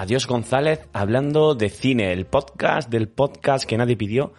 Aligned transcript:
Adiós 0.00 0.28
González 0.28 0.88
hablando 0.92 1.56
de 1.56 1.68
cine, 1.70 2.12
el 2.12 2.24
podcast 2.26 2.88
del 2.88 3.08
podcast 3.08 3.64
que 3.68 3.76
nadie 3.76 3.96
pidió, 3.96 4.32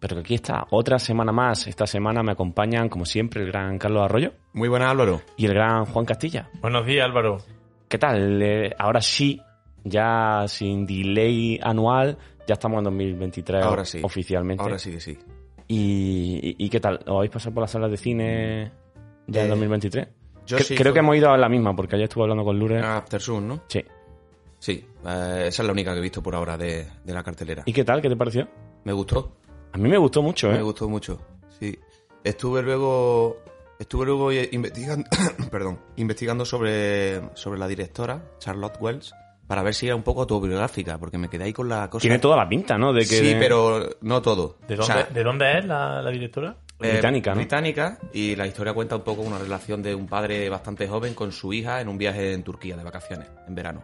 pero 0.00 0.16
que 0.16 0.20
aquí 0.22 0.34
está 0.34 0.66
otra 0.70 0.98
semana 0.98 1.30
más. 1.30 1.68
Esta 1.68 1.86
semana 1.86 2.24
me 2.24 2.32
acompañan, 2.32 2.88
como 2.88 3.04
siempre, 3.06 3.42
el 3.42 3.46
gran 3.52 3.78
Carlos 3.78 4.02
Arroyo 4.04 4.32
Muy 4.54 4.68
buenas, 4.68 4.90
Álvaro. 4.90 5.22
y 5.36 5.46
el 5.46 5.54
gran 5.54 5.84
Juan 5.84 6.04
Castilla. 6.04 6.50
Buenos 6.60 6.84
días, 6.84 7.04
Álvaro. 7.04 7.38
¿Qué 7.88 7.96
tal? 7.96 8.42
Eh, 8.42 8.74
ahora 8.76 9.00
sí, 9.00 9.40
ya 9.84 10.46
sin 10.48 10.84
delay 10.84 11.60
anual, 11.62 12.18
ya 12.48 12.54
estamos 12.54 12.78
en 12.78 12.84
2023 12.84 13.62
Ahora 13.62 13.84
sí. 13.84 14.00
oficialmente. 14.02 14.64
Ahora 14.64 14.80
sí 14.80 14.90
que 14.90 15.00
sí. 15.00 15.16
¿Y, 15.68 16.40
y- 16.58 16.64
y 16.66 16.68
qué 16.68 16.80
tal? 16.80 16.98
¿Os 17.06 17.16
habéis 17.18 17.30
pasado 17.30 17.54
por 17.54 17.60
las 17.62 17.70
salas 17.70 17.90
de 17.92 17.96
cine 17.98 18.72
ya 19.28 19.42
en 19.42 19.46
Eh, 19.46 19.50
2023? 19.50 20.08
yo 20.44 20.58
Cre- 20.58 20.62
sí, 20.62 20.74
Creo 20.74 20.86
fue- 20.86 20.92
que 20.94 20.98
hemos 20.98 21.16
ido 21.16 21.30
a 21.30 21.38
la 21.38 21.48
misma, 21.48 21.76
porque 21.76 21.94
ayer 21.94 22.04
estuve 22.08 22.24
hablando 22.24 22.42
con 22.44 22.58
Lure. 22.58 22.80
After 22.80 23.20
Sun, 23.20 23.46
¿no? 23.46 23.60
Sí. 23.68 23.80
Sí, 24.64 24.82
eh, 25.04 25.44
esa 25.48 25.62
es 25.62 25.66
la 25.66 25.72
única 25.72 25.92
que 25.92 25.98
he 25.98 26.00
visto 26.00 26.22
por 26.22 26.34
ahora 26.34 26.56
de, 26.56 26.86
de 27.04 27.12
la 27.12 27.22
cartelera. 27.22 27.64
¿Y 27.66 27.72
qué 27.74 27.84
tal? 27.84 28.00
¿Qué 28.00 28.08
te 28.08 28.16
pareció? 28.16 28.48
Me 28.84 28.94
gustó, 28.94 29.36
A 29.70 29.76
mí 29.76 29.90
me 29.90 29.98
gustó 29.98 30.22
mucho, 30.22 30.50
¿eh? 30.50 30.54
me 30.54 30.62
gustó 30.62 30.88
mucho. 30.88 31.20
Sí. 31.60 31.78
Estuve 32.24 32.62
luego 32.62 33.42
estuve 33.78 34.06
luego 34.06 34.32
investigando, 34.32 35.06
perdón, 35.50 35.80
investigando 35.96 36.46
sobre 36.46 37.20
sobre 37.34 37.58
la 37.58 37.68
directora 37.68 38.30
Charlotte 38.38 38.78
Wells 38.80 39.12
para 39.46 39.62
ver 39.62 39.74
si 39.74 39.84
era 39.84 39.96
un 39.96 40.02
poco 40.02 40.22
autobiográfica, 40.22 40.96
porque 40.96 41.18
me 41.18 41.28
quedé 41.28 41.44
ahí 41.44 41.52
con 41.52 41.68
la 41.68 41.90
cosa. 41.90 42.00
Tiene 42.00 42.18
toda 42.18 42.38
la 42.38 42.48
pinta, 42.48 42.78
¿no? 42.78 42.94
De 42.94 43.00
que 43.00 43.16
Sí, 43.16 43.36
pero 43.38 43.86
no 44.00 44.22
todo. 44.22 44.56
¿De 44.66 44.76
O 44.76 44.78
dónde, 44.78 44.94
sea, 44.94 45.02
¿de 45.12 45.22
dónde 45.22 45.58
es 45.58 45.66
la, 45.66 46.00
la 46.00 46.10
directora? 46.10 46.56
Eh, 46.80 46.92
Británica, 46.92 47.32
¿no? 47.32 47.36
Británica, 47.36 47.98
y 48.14 48.34
la 48.34 48.46
historia 48.46 48.72
cuenta 48.72 48.96
un 48.96 49.02
poco 49.02 49.20
una 49.20 49.38
relación 49.38 49.82
de 49.82 49.94
un 49.94 50.06
padre 50.06 50.48
bastante 50.48 50.88
joven 50.88 51.12
con 51.12 51.32
su 51.32 51.52
hija 51.52 51.82
en 51.82 51.88
un 51.88 51.98
viaje 51.98 52.32
en 52.32 52.42
Turquía 52.42 52.78
de 52.78 52.82
vacaciones, 52.84 53.28
en 53.46 53.54
verano. 53.54 53.82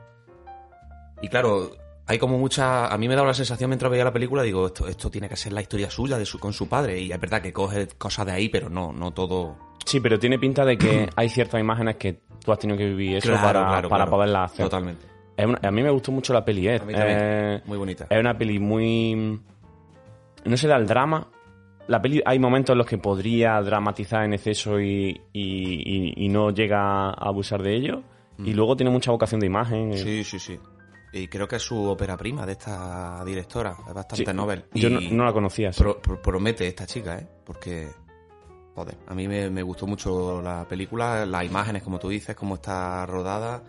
Y 1.23 1.29
claro, 1.29 1.71
hay 2.07 2.19
como 2.19 2.39
mucha... 2.39 2.87
A 2.87 2.97
mí 2.99 3.09
me 3.09 3.15
da 3.17 3.25
la 3.25 3.35
sensación 3.35 3.71
mientras 3.71 3.91
veía 3.91 4.05
la 4.05 4.13
película, 4.13 4.43
digo, 4.43 4.67
esto, 4.67 4.87
esto 4.89 5.11
tiene 5.11 5.29
que 5.29 5.37
ser 5.37 5.53
la 5.53 5.61
historia 5.61 5.91
suya 5.91 6.19
de 6.19 6.27
su, 6.27 6.39
con 6.39 6.53
su 6.53 6.69
padre, 6.69 6.99
y 7.01 7.13
es 7.13 7.21
verdad 7.21 7.41
que 7.43 7.53
coge 7.53 7.89
cosas 7.99 8.27
de 8.27 8.33
ahí, 8.33 8.49
pero 8.49 8.69
no, 8.71 8.93
no 8.93 9.13
todo... 9.13 9.57
Sí, 9.85 10.01
pero 10.01 10.19
tiene 10.19 10.39
pinta 10.39 10.65
de 10.65 10.77
que 10.79 11.09
hay 11.17 11.29
ciertas 11.29 11.61
imágenes 11.61 11.97
que 11.97 12.21
tú 12.45 12.53
has 12.53 12.59
tenido 12.59 12.79
que 12.79 12.87
vivir 12.87 13.17
eso 13.17 13.29
Claro, 13.29 13.43
para, 13.43 13.61
claro, 13.67 13.89
para 13.89 14.05
claro. 14.05 14.11
poderlas 14.11 14.53
hacer. 14.53 14.67
Totalmente. 14.67 15.07
Una- 15.39 15.59
a 15.63 15.71
mí 15.71 15.83
me 15.83 15.91
gustó 15.91 16.13
mucho 16.13 16.33
la 16.35 16.45
peli, 16.45 16.69
¿eh? 16.69 16.77
A 16.81 16.85
mí 16.85 16.93
también. 16.93 17.19
Eh, 17.21 17.63
Muy 17.65 17.79
bonita. 17.79 18.07
es 18.09 18.21
una 18.21 18.37
peli 18.37 18.59
muy... 18.59 19.41
No 20.45 20.57
sé, 20.57 20.71
el 20.71 20.87
drama... 20.87 21.27
La 21.89 22.01
peli 22.01 22.23
hay 22.25 22.39
momentos 22.39 22.73
en 22.75 22.79
los 22.79 22.87
que 22.87 22.99
podría 22.99 23.61
dramatizar 23.63 24.23
en 24.25 24.35
exceso 24.35 24.79
y, 24.81 25.21
y- 25.33 26.13
y- 26.13 26.25
y 26.25 26.29
no 26.29 26.51
llega 26.51 27.09
a 27.09 27.13
abusar 27.15 27.63
de 27.63 27.75
ello. 27.75 28.03
Y 28.39 28.53
luego 28.55 28.77
tiene 28.77 28.91
mucha 28.91 29.11
vocación 29.11 29.41
de 29.41 29.47
imagen. 29.49 29.91
Mm. 29.91 29.95
Sí, 29.97 30.23
sí, 30.25 30.39
sí. 30.39 30.59
Y 31.13 31.27
creo 31.29 31.49
que 31.49 31.57
es 31.57 31.63
su 31.63 31.83
ópera 31.85 32.17
prima 32.17 32.47
de 32.47 32.53
esta 32.53 33.25
directora, 33.25 33.75
es 33.89 33.93
bastante 33.95 34.31
Sí. 34.31 34.37
novel. 34.37 34.65
Yo 34.75 34.89
Y- 34.89 35.09
no, 35.11 35.17
no 35.17 35.25
la 35.25 35.33
conocía. 35.33 35.73
sí. 35.73 35.83
Pro- 35.83 36.01
pro- 36.01 36.23
promete 36.23 36.67
esta 36.69 36.87
chica, 36.87 37.19
¿eh? 37.19 37.27
Porque, 37.45 37.89
joder, 38.75 38.97
a 39.09 39.15
mí 39.15 39.27
me, 39.27 39.51
me 39.51 39.63
gustó 39.63 39.87
mucho 39.87 40.41
la 40.41 40.67
película, 40.69 41.27
las 41.27 41.45
imágenes, 41.45 41.83
como 41.83 41.99
tú 41.99 42.09
dices, 42.09 42.37
cómo 42.37 42.55
está 42.57 43.05
rodada. 43.07 43.63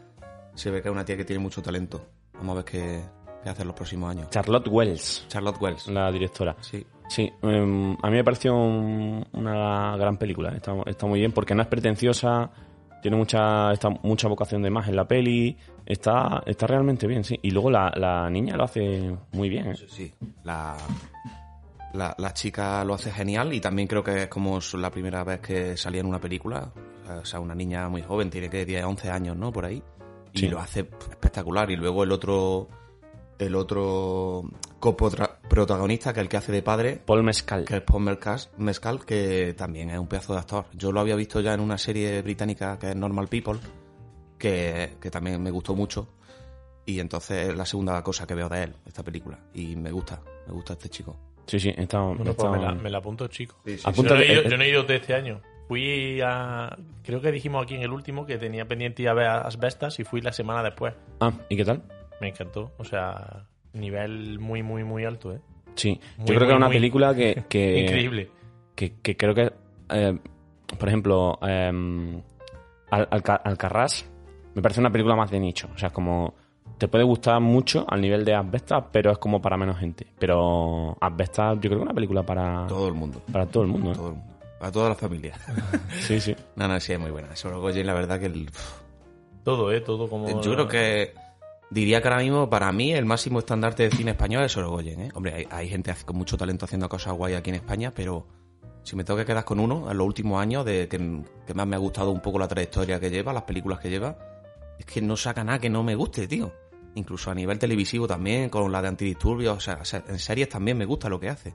Se 0.53 0.69
ve 0.69 0.81
que 0.81 0.89
es 0.89 0.91
una 0.93 1.03
tía 1.05 1.17
que 1.17 1.25
tiene 1.25 1.41
mucho 1.41 1.61
talento. 1.61 2.05
Vamos 2.33 2.51
a 2.53 2.55
ver 2.57 2.65
qué, 2.65 3.01
qué 3.43 3.49
hace 3.49 3.61
en 3.63 3.67
los 3.69 3.75
próximos 3.75 4.11
años. 4.11 4.29
Charlotte 4.29 4.67
Wells, 4.67 5.25
Charlotte 5.27 5.59
Wells. 5.61 5.87
la 5.87 6.11
directora. 6.11 6.55
Sí. 6.61 6.85
Sí, 7.09 7.29
em, 7.41 7.93
a 8.01 8.09
mí 8.09 8.15
me 8.17 8.23
pareció 8.23 8.55
un- 8.55 9.25
una 9.33 9.97
gran 9.97 10.17
película. 10.17 10.49
Está, 10.55 10.73
está 10.85 11.05
muy 11.07 11.19
bien 11.19 11.31
porque 11.33 11.53
no 11.55 11.61
es 11.61 11.67
pretenciosa, 11.67 12.49
tiene 13.01 13.17
mucha, 13.17 13.71
está, 13.73 13.89
mucha 13.89 14.27
vocación 14.27 14.61
de 14.61 14.67
imagen 14.69 14.95
la 14.95 15.07
peli. 15.07 15.57
Está, 15.85 16.43
está 16.45 16.67
realmente 16.67 17.07
bien, 17.07 17.23
sí. 17.23 17.37
Y 17.41 17.51
luego 17.51 17.69
la, 17.71 17.91
la 17.95 18.29
niña 18.29 18.55
lo 18.55 18.63
hace 18.63 19.15
muy 19.33 19.49
bien. 19.49 19.67
¿eh? 19.71 19.75
Sí. 19.87 20.13
La, 20.43 20.75
la, 21.93 22.15
la 22.17 22.33
chica 22.33 22.83
lo 22.85 22.93
hace 22.93 23.11
genial 23.11 23.53
y 23.53 23.59
también 23.59 23.87
creo 23.87 24.03
que 24.03 24.23
es 24.23 24.27
como 24.27 24.59
la 24.73 24.89
primera 24.91 25.23
vez 25.23 25.39
que 25.41 25.75
salía 25.77 26.01
en 26.01 26.07
una 26.07 26.19
película. 26.19 26.71
O 27.21 27.25
sea, 27.25 27.39
una 27.39 27.55
niña 27.55 27.89
muy 27.89 28.01
joven, 28.03 28.29
tiene 28.29 28.49
que 28.49 28.65
10, 28.65 28.85
11 28.85 29.09
años, 29.09 29.35
¿no? 29.35 29.51
Por 29.51 29.65
ahí. 29.65 29.81
Y 30.33 30.39
Sí. 30.39 30.47
lo 30.47 30.59
hace 30.59 30.81
espectacular. 31.09 31.69
Y 31.71 31.75
luego 31.75 32.03
el 32.03 32.11
otro 32.11 32.69
el 33.37 33.55
otro 33.55 34.43
coprotagonista, 34.81 36.13
que 36.13 36.19
el 36.19 36.27
que 36.27 36.37
hace 36.37 36.51
de 36.51 36.61
padre, 36.61 36.99
Paul 37.05 37.23
Mescal. 37.23 37.63
que 37.65 37.77
es 37.77 37.81
Paul 37.81 38.03
Mescal, 38.03 38.39
Mescal, 38.57 39.05
que 39.05 39.53
también 39.57 39.89
es 39.89 39.97
un 39.99 40.07
pedazo 40.07 40.33
de 40.33 40.39
actor. 40.39 40.65
Yo 40.73 40.91
lo 40.91 40.99
había 40.99 41.15
visto 41.15 41.39
ya 41.39 41.53
en 41.53 41.61
una 41.61 41.77
serie 41.77 42.21
británica 42.21 42.77
que 42.77 42.89
es 42.89 42.95
Normal 42.95 43.27
People, 43.29 43.59
que, 44.37 44.97
que 44.99 45.09
también 45.09 45.41
me 45.41 45.51
gustó 45.51 45.75
mucho. 45.75 46.09
Y 46.85 46.99
entonces 46.99 47.49
es 47.49 47.55
la 47.55 47.65
segunda 47.65 48.03
cosa 48.03 48.25
que 48.27 48.33
veo 48.35 48.49
de 48.49 48.63
él, 48.63 48.75
esta 48.85 49.03
película. 49.03 49.39
Y 49.53 49.75
me 49.75 49.91
gusta, 49.91 50.19
me 50.47 50.53
gusta 50.53 50.73
este 50.73 50.89
chico. 50.89 51.15
Sí, 51.45 51.59
sí, 51.59 51.73
está, 51.77 51.99
Bueno, 52.01 52.31
está- 52.31 52.49
pues 52.49 52.59
me 52.59 52.65
la, 52.65 52.71
me 52.73 52.89
la 52.89 52.97
apunto, 52.97 53.27
chico. 53.27 53.61
Sí, 53.65 53.77
sí, 53.77 53.83
Yo 53.93 54.03
no, 54.03 54.15
he 54.15 54.31
ido, 54.33 54.41
eh, 54.41 54.49
yo 54.49 54.57
no 54.57 54.63
he 54.63 54.69
ido 54.69 54.83
de 54.83 54.95
este 54.95 55.13
año. 55.13 55.41
Fui 55.67 56.19
a. 56.21 56.75
Creo 57.03 57.21
que 57.21 57.31
dijimos 57.31 57.63
aquí 57.63 57.75
en 57.75 57.83
el 57.83 57.91
último 57.91 58.25
que 58.25 58.37
tenía 58.37 58.67
pendiente 58.67 59.03
ir 59.03 59.09
a 59.09 59.13
ver 59.13 59.27
Asbestas 59.27 59.99
y 59.99 60.03
fui 60.03 60.21
la 60.21 60.33
semana 60.33 60.63
después. 60.63 60.93
Ah, 61.19 61.31
¿y 61.49 61.55
qué 61.55 61.63
tal? 61.63 61.83
Me 62.19 62.29
encantó. 62.29 62.71
O 62.77 62.83
sea, 62.83 63.47
nivel 63.73 64.39
muy, 64.39 64.63
muy, 64.63 64.83
muy 64.83 65.05
alto, 65.05 65.33
¿eh? 65.33 65.39
Sí, 65.75 65.99
Muy, 66.17 66.27
yo 66.27 66.35
creo 66.35 66.47
que 66.47 66.53
es 66.53 66.57
una 66.57 66.67
muy- 66.67 66.75
película 66.75 67.15
que, 67.15 67.43
que, 67.49 67.79
Increíble. 67.81 68.29
que, 68.75 68.93
que 69.01 69.15
creo 69.15 69.33
que, 69.33 69.51
eh, 69.89 70.19
por 70.77 70.87
ejemplo, 70.89 71.39
eh, 71.41 72.21
Al- 72.91 73.07
Alcarrás 73.45 74.05
me 74.53 74.61
parece 74.61 74.81
una 74.81 74.91
película 74.91 75.15
más 75.15 75.31
de 75.31 75.39
nicho. 75.39 75.69
O 75.73 75.77
sea, 75.77 75.87
es 75.87 75.93
como 75.93 76.33
te 76.77 76.87
puede 76.87 77.03
gustar 77.03 77.39
mucho 77.39 77.85
al 77.87 78.01
nivel 78.01 78.25
de 78.25 78.33
Asbestas, 78.33 78.85
pero 78.91 79.11
es 79.11 79.17
como 79.17 79.41
para 79.41 79.55
menos 79.55 79.77
gente. 79.77 80.07
Pero 80.19 80.97
Asbestas 80.99 81.55
yo 81.55 81.61
creo 81.69 81.71
que 81.71 81.77
es 81.77 81.83
una 81.83 81.93
película 81.93 82.23
para 82.23 82.65
Todo 82.67 82.87
el 82.87 82.93
mundo. 82.95 83.21
para 83.31 83.45
todo 83.45 83.63
el 83.63 83.69
mundo. 83.69 83.91
¿eh? 83.91 83.95
Todo 83.95 84.07
el 84.09 84.13
mundo. 84.15 84.31
Para 84.59 84.71
toda 84.71 84.89
la 84.89 84.95
familia. 84.95 85.33
Sí, 86.01 86.19
sí. 86.19 86.35
no, 86.55 86.67
no, 86.67 86.79
sí, 86.79 86.91
es 86.93 86.99
muy 86.99 87.11
buena. 87.11 87.33
Sorogoyen, 87.35 87.87
la 87.87 87.93
verdad 87.93 88.19
que 88.19 88.25
el, 88.25 88.49
Todo, 89.43 89.71
¿eh? 89.71 89.79
Todo 89.81 90.09
como. 90.09 90.41
Yo 90.41 90.53
creo 90.53 90.67
que 90.67 91.13
diría 91.71 92.01
que 92.01 92.07
ahora 92.09 92.21
mismo, 92.21 92.49
para 92.49 92.71
mí, 92.71 92.93
el 92.93 93.05
máximo 93.05 93.39
estandarte 93.39 93.83
de 93.83 93.91
cine 93.91 94.11
español 94.11 94.43
es 94.43 94.51
Sorogoyen, 94.51 94.99
¿eh? 95.01 95.09
Hombre, 95.15 95.47
hay, 95.49 95.69
gente 95.69 95.95
con 96.05 96.17
mucho 96.17 96.37
talento 96.37 96.65
haciendo 96.65 96.87
cosas 96.87 97.13
guay 97.13 97.33
aquí 97.33 97.49
en 97.49 97.55
España, 97.55 97.91
pero 97.95 98.27
si 98.83 98.95
me 98.95 99.03
tengo 99.03 99.17
que 99.17 99.25
quedar 99.25 99.45
con 99.45 99.59
uno, 99.59 99.89
en 99.89 99.97
los 99.97 100.05
últimos 100.05 100.39
años, 100.39 100.65
de 100.65 100.87
que, 100.87 100.99
más 100.99 101.67
me 101.67 101.75
ha 101.75 101.79
gustado 101.79 102.11
un 102.11 102.21
poco 102.21 102.37
la 102.37 102.47
trayectoria 102.47 102.99
que 102.99 103.09
lleva, 103.09 103.33
las 103.33 103.43
películas 103.43 103.79
que 103.79 103.89
lleva, 103.89 104.17
es 104.77 104.85
que 104.85 105.01
no 105.01 105.15
saca 105.15 105.43
nada 105.43 105.59
que 105.59 105.69
no 105.69 105.81
me 105.81 105.95
guste, 105.95 106.27
tío. 106.27 106.51
Incluso 106.93 107.31
a 107.31 107.33
nivel 107.33 107.57
televisivo 107.57 108.05
también, 108.05 108.49
con 108.49 108.69
la 108.69 108.81
de 108.81 108.89
antidisturbios, 108.89 109.57
o 109.57 109.59
sea, 109.61 110.03
en 110.07 110.19
series 110.19 110.49
también 110.49 110.77
me 110.77 110.85
gusta 110.85 111.07
lo 111.07 111.19
que 111.19 111.29
hace. 111.29 111.53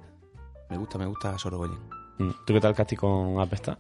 Me 0.71 0.79
gusta, 0.79 0.97
me 0.97 1.07
gusta 1.07 1.39
Sorogoyen. 1.39 1.79
Mm. 2.19 2.31
¿Tú 2.47 2.55
qué 2.55 2.61
tal, 2.61 2.75
Casti, 2.75 2.97
con 2.97 3.39
Asbestas? 3.39 3.77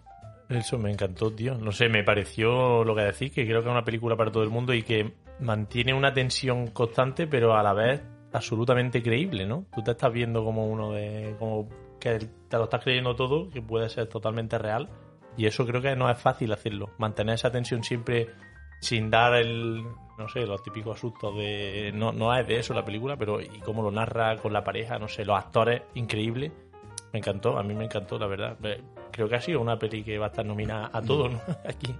Eso 0.48 0.78
me 0.78 0.90
encantó, 0.90 1.32
tío. 1.32 1.56
No 1.56 1.72
sé, 1.72 1.88
me 1.88 2.04
pareció 2.04 2.84
lo 2.84 2.94
que 2.94 3.02
decís, 3.02 3.32
que 3.32 3.46
creo 3.46 3.62
que 3.62 3.68
es 3.68 3.72
una 3.72 3.84
película 3.84 4.16
para 4.16 4.30
todo 4.30 4.44
el 4.44 4.50
mundo 4.50 4.72
y 4.74 4.82
que 4.82 5.14
mantiene 5.40 5.92
una 5.92 6.12
tensión 6.12 6.68
constante, 6.68 7.26
pero 7.26 7.56
a 7.56 7.62
la 7.62 7.72
vez 7.72 8.02
absolutamente 8.32 9.02
creíble, 9.02 9.46
¿no? 9.46 9.66
Tú 9.74 9.82
te 9.82 9.92
estás 9.92 10.12
viendo 10.12 10.44
como 10.44 10.66
uno 10.66 10.92
de. 10.92 11.34
como 11.38 11.68
que 11.98 12.18
te 12.48 12.56
lo 12.56 12.64
estás 12.64 12.82
creyendo 12.82 13.16
todo, 13.16 13.50
que 13.50 13.62
puede 13.62 13.88
ser 13.88 14.08
totalmente 14.08 14.58
real. 14.58 14.88
Y 15.36 15.46
eso 15.46 15.66
creo 15.66 15.82
que 15.82 15.96
no 15.96 16.10
es 16.10 16.18
fácil 16.18 16.52
hacerlo. 16.52 16.90
Mantener 16.98 17.34
esa 17.34 17.50
tensión 17.50 17.82
siempre 17.82 18.28
sin 18.80 19.10
dar 19.10 19.34
el. 19.34 19.82
no 20.18 20.28
sé, 20.28 20.46
los 20.46 20.62
típicos 20.62 21.00
sustos 21.00 21.34
de. 21.36 21.90
No, 21.94 22.12
no 22.12 22.34
es 22.36 22.46
de 22.46 22.58
eso 22.58 22.72
la 22.72 22.84
película, 22.84 23.16
pero 23.16 23.40
y 23.40 23.60
cómo 23.64 23.82
lo 23.82 23.90
narra 23.90 24.36
con 24.36 24.52
la 24.52 24.62
pareja, 24.62 24.98
no 24.98 25.08
sé, 25.08 25.24
los 25.24 25.36
actores, 25.36 25.82
increíble. 25.94 26.52
Me 27.12 27.20
encantó, 27.20 27.56
a 27.58 27.62
mí 27.62 27.74
me 27.74 27.84
encantó, 27.84 28.18
la 28.18 28.26
verdad. 28.26 28.56
Creo 29.10 29.28
que 29.28 29.36
ha 29.36 29.40
sido 29.40 29.60
una 29.60 29.78
peli 29.78 30.02
que 30.02 30.18
va 30.18 30.26
a 30.26 30.28
estar 30.28 30.44
nominada 30.44 30.90
a 30.92 31.00
todo, 31.00 31.28
¿no? 31.28 31.40
Aquí. 31.68 31.94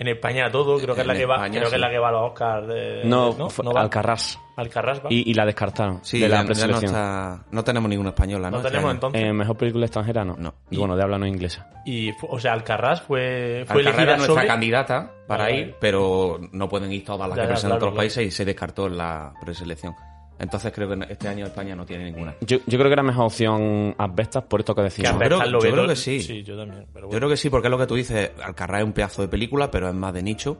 En 0.00 0.06
España 0.06 0.46
a 0.46 0.50
todo, 0.50 0.78
creo 0.78 0.94
que 0.94 1.00
es 1.00 1.06
la 1.06 1.14
que 1.14 1.26
va, 1.26 1.34
España, 1.36 1.58
creo 1.58 1.70
que 1.70 1.74
es 1.76 1.80
la 1.80 1.90
que 1.90 1.98
va 1.98 2.08
a 2.08 2.12
los 2.12 2.22
Oscars 2.30 2.68
de, 2.68 3.02
No, 3.04 3.34
¿no? 3.36 3.48
¿No 3.64 3.72
va? 3.72 3.80
Alcarrás. 3.80 4.38
Alcarrás 4.56 5.00
va. 5.04 5.08
Y, 5.10 5.28
y 5.28 5.34
la 5.34 5.44
descartaron 5.44 5.98
Sí, 6.04 6.20
de 6.20 6.28
la 6.28 6.40
no, 6.42 6.46
preselección. 6.46 6.84
está, 6.84 7.44
no 7.50 7.64
tenemos 7.64 7.88
ninguna 7.90 8.10
española, 8.10 8.48
¿no? 8.48 8.58
no 8.58 8.58
Este 8.58 8.70
tenemos 8.70 8.94
entonces. 8.94 9.22
Eh, 9.22 9.32
mejor 9.32 9.56
película 9.56 9.86
extranjera 9.86 10.24
no. 10.24 10.36
No. 10.38 10.54
Y 10.70 10.76
bueno, 10.76 10.94
de 10.94 11.02
habla 11.02 11.18
no 11.18 11.26
inglesa. 11.26 11.68
Y, 11.84 12.12
o 12.28 12.38
sea, 12.38 12.52
Alcarrás 12.52 13.00
fue, 13.02 13.64
fue 13.66 13.78
Alcarrás 13.78 13.78
elegida 13.86 14.02
era 14.02 14.16
nuestra 14.18 14.34
sobre... 14.34 14.46
candidata 14.46 15.10
para 15.26 15.50
ir, 15.50 15.74
pero 15.80 16.38
no 16.52 16.68
pueden 16.68 16.92
ir 16.92 17.04
todas 17.04 17.28
las 17.28 17.36
Ya, 17.36 17.42
que 17.42 17.48
presentan 17.48 17.70
claro, 17.70 17.76
otros 17.78 17.90
claro. 17.92 17.96
países 18.00 18.26
y 18.26 18.30
se 18.30 18.44
descartó 18.44 18.86
en 18.86 18.98
la 18.98 19.32
preselección. 19.40 19.94
Entonces 20.38 20.72
creo 20.72 20.88
que 20.88 21.06
este 21.12 21.26
año 21.28 21.46
España 21.46 21.74
no 21.74 21.84
tiene 21.84 22.04
ninguna. 22.04 22.34
Yo, 22.40 22.58
yo 22.66 22.78
creo 22.78 22.84
que 22.84 22.92
era 22.92 23.02
mejor 23.02 23.26
opción 23.26 23.94
Asbestas 23.98 24.44
por 24.44 24.60
esto 24.60 24.74
que 24.74 24.80
Que 24.82 24.84
decíamos. 24.84 25.20
Yo 25.20 25.26
creo- 25.26 25.44
lo 25.50 25.60
yo 25.64 25.86
que 25.88 25.96
sí. 25.96 26.20
Sí, 26.20 26.42
yo 26.42 26.56
también. 26.56 26.86
Pero 26.92 27.10
Yo 27.10 27.16
creo 27.18 27.28
que 27.28 27.36
sí, 27.36 27.50
porque 27.50 27.66
es 27.68 27.70
lo 27.70 27.78
que 27.78 27.86
tú 27.86 27.94
dices, 27.96 28.30
Alcarrás 28.42 28.80
es 28.82 28.86
un 28.86 28.92
pedazo 28.92 29.22
de 29.22 29.28
película, 29.28 29.70
pero 29.70 29.88
es 29.88 29.94
más 29.94 30.14
de 30.14 30.22
nicho. 30.22 30.58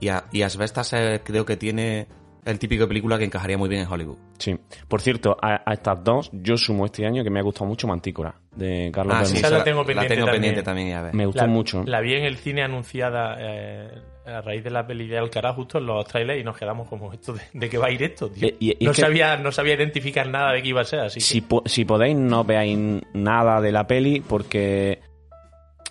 Y, 0.00 0.08
a- 0.08 0.24
y 0.30 0.42
Asbestas 0.42 0.94
creo 1.24 1.44
que 1.44 1.56
tiene 1.56 2.06
el 2.44 2.60
típico 2.60 2.82
de 2.84 2.88
película 2.88 3.18
que 3.18 3.24
encajaría 3.24 3.58
muy 3.58 3.68
bien 3.68 3.82
en 3.82 3.88
Hollywood. 3.92 4.18
Sí. 4.38 4.56
Por 4.86 5.00
cierto, 5.00 5.36
a, 5.42 5.62
a 5.68 5.72
estas 5.74 6.04
dos 6.04 6.30
yo 6.32 6.56
sumo 6.56 6.84
este 6.86 7.04
año 7.04 7.24
que 7.24 7.30
me 7.30 7.40
ha 7.40 7.42
gustado 7.42 7.66
mucho 7.66 7.88
Mantícora, 7.88 8.36
de 8.54 8.90
Carlos 8.94 9.16
Ah, 9.18 9.22
esa 9.22 9.50
la 9.50 9.64
tengo 9.64 9.84
pendiente 9.84 10.14
también. 10.14 10.32
pendiente 10.32 10.62
también, 10.62 10.88
ya 10.90 11.02
ves. 11.02 11.14
Me 11.14 11.26
gustó 11.26 11.40
la, 11.42 11.48
mucho. 11.48 11.82
La 11.84 12.00
vi 12.00 12.14
en 12.14 12.22
el 12.24 12.36
cine 12.36 12.62
anunciada 12.62 13.36
eh, 13.40 13.88
a 14.26 14.40
raíz 14.40 14.64
de 14.64 14.70
la 14.70 14.86
peli 14.86 15.06
de 15.06 15.18
Alcaraz, 15.18 15.54
justo 15.54 15.78
en 15.78 15.86
los 15.86 16.04
trailers, 16.06 16.40
y 16.40 16.44
nos 16.44 16.56
quedamos 16.56 16.88
como, 16.88 17.12
¿esto 17.12 17.32
de, 17.32 17.40
de 17.52 17.68
qué 17.68 17.78
va 17.78 17.86
a 17.86 17.90
ir 17.90 18.02
esto, 18.02 18.28
tío? 18.30 18.48
Eh, 18.48 18.56
y- 18.58 18.76
y 18.78 18.84
no, 18.84 18.90
es 18.90 18.96
que- 18.96 19.02
sabía, 19.02 19.36
no 19.36 19.52
sabía 19.52 19.74
identificar 19.74 20.28
nada 20.28 20.52
de 20.52 20.62
qué 20.62 20.68
iba 20.68 20.80
a 20.80 20.84
ser, 20.84 21.00
así 21.00 21.20
que... 21.20 21.24
Si, 21.24 21.40
po- 21.40 21.62
si 21.66 21.84
podéis, 21.84 22.16
no 22.16 22.42
veáis 22.44 22.76
nada 23.14 23.60
de 23.60 23.70
la 23.72 23.86
peli 23.86 24.20
porque 24.20 25.00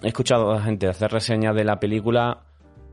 he 0.04 0.08
escuchado 0.08 0.52
a 0.52 0.62
gente 0.62 0.88
hacer 0.88 1.12
reseñas 1.12 1.56
de 1.56 1.64
la 1.64 1.80
película. 1.80 2.42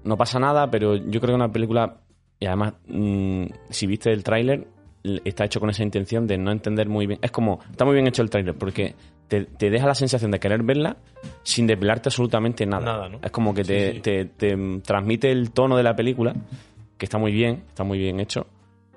No 0.05 0.17
pasa 0.17 0.39
nada, 0.39 0.71
pero 0.71 0.95
yo 0.97 1.21
creo 1.21 1.33
que 1.33 1.35
una 1.35 1.51
película. 1.53 1.97
Y 2.39 2.47
además, 2.47 2.75
mm, 2.87 3.47
si 3.71 3.87
viste 3.87 4.13
el 4.13 4.23
tráiler, 4.25 4.67
está 5.25 5.45
hecho 5.45 5.61
con 5.61 5.71
esa 5.71 5.83
intención 5.83 6.27
de 6.27 6.39
no 6.39 6.51
entender 6.53 6.89
muy 6.89 7.07
bien. 7.07 7.19
Es 7.23 7.31
como, 7.31 7.61
está 7.71 7.85
muy 7.85 7.95
bien 7.95 8.07
hecho 8.07 8.23
el 8.23 8.31
tráiler 8.31 8.55
porque 8.57 8.95
te, 9.29 9.45
te 9.47 9.71
deja 9.71 9.87
la 9.87 9.95
sensación 9.95 10.31
de 10.31 10.39
querer 10.41 10.63
verla 10.63 10.97
sin 11.43 11.67
desvelarte 11.67 12.09
absolutamente 12.09 12.67
nada. 12.67 12.85
Nada, 12.85 13.09
¿no? 13.09 13.19
Es 13.23 13.31
como 13.31 13.53
que 13.55 13.65
te, 13.65 13.89
Sí, 13.91 13.95
sí. 13.97 14.01
te- 14.03 14.25
te, 14.27 14.81
transmite 14.85 15.31
el 15.33 15.51
tono 15.53 15.77
de 15.77 15.83
la 15.83 15.97
película, 15.97 16.35
que 16.99 17.07
está 17.07 17.19
muy 17.19 17.33
bien, 17.33 17.65
está 17.69 17.85
muy 17.85 17.99
bien 17.99 18.21
hecho. 18.21 18.47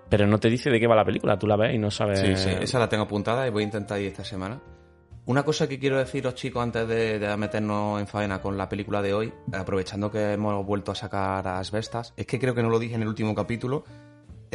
Pero 0.09 0.27
no 0.27 0.39
te 0.39 0.49
dice 0.49 0.69
de 0.69 0.79
qué 0.79 0.85
va 0.87 0.95
la 0.95 1.05
película, 1.05 1.37
tú 1.39 1.47
la 1.47 1.55
ves 1.55 1.73
y 1.73 1.79
no 1.79 1.89
sabes. 1.89 2.19
Sí, 2.19 2.35
sí, 2.35 2.49
esa 2.61 2.77
la 2.79 2.87
tengo 2.87 3.03
apuntada 3.05 3.47
y 3.47 3.49
voy 3.49 3.63
a 3.63 3.65
intentar 3.65 3.99
ir 3.99 4.07
esta 4.07 4.23
semana. 4.23 4.59
Una 5.27 5.41
cosa 5.41 5.67
que 5.67 5.79
quiero 5.79 5.97
deciros, 5.97 6.35
chicos, 6.35 6.61
antes 6.61 6.87
de, 6.87 7.17
de 7.17 7.35
meternos 7.37 7.99
en 7.99 8.05
faena 8.05 8.39
con 8.43 8.55
la 8.57 8.69
película 8.69 9.01
de 9.01 9.15
hoy, 9.15 9.33
aprovechando 9.53 10.11
que 10.11 10.33
hemos 10.33 10.63
vuelto 10.63 10.91
a 10.91 10.95
sacar 10.95 11.47
a 11.47 11.57
Asbestas, 11.57 12.13
es 12.15 12.27
que 12.27 12.37
creo 12.37 12.53
que 12.53 12.61
no 12.61 12.69
lo 12.69 12.77
dije 12.77 12.93
en 12.93 13.01
el 13.01 13.07
último 13.07 13.33
capítulo, 13.33 13.83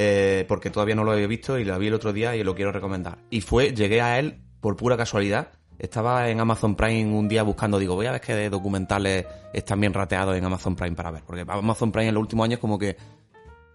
eh, 0.03 0.47
porque 0.49 0.71
todavía 0.71 0.95
no 0.95 1.05
lo 1.05 1.13
había 1.13 1.27
visto 1.27 1.59
y 1.59 1.65
la 1.67 1.77
vi 1.77 1.89
el 1.89 1.93
otro 1.93 2.15
día 2.15 2.35
y 2.35 2.43
lo 2.43 2.55
quiero 2.55 2.73
recomendar. 2.73 3.19
Y 3.29 3.43
fue, 3.43 3.75
llegué 3.75 4.01
a 4.01 4.19
él 4.19 4.41
por 4.63 4.75
pura 4.75 4.97
casualidad. 4.97 5.51
Estaba 5.79 6.31
en 6.31 6.41
Amazon 6.41 6.75
Prime 6.75 7.13
un 7.13 7.29
día 7.29 7.43
buscando, 7.43 7.79
digo, 7.79 7.97
voy 7.97 8.07
a 8.07 8.13
ver 8.13 8.21
qué 8.23 8.49
documentales 8.49 9.27
están 9.53 9.79
bien 9.79 9.93
rateados 9.93 10.35
en 10.39 10.43
Amazon 10.43 10.75
Prime 10.75 10.97
para 10.97 11.11
ver. 11.11 11.23
Porque 11.27 11.45
Amazon 11.47 11.93
Prime 11.93 12.09
en 12.09 12.15
los 12.15 12.23
últimos 12.23 12.47
años 12.47 12.61
como 12.61 12.79
que 12.79 12.97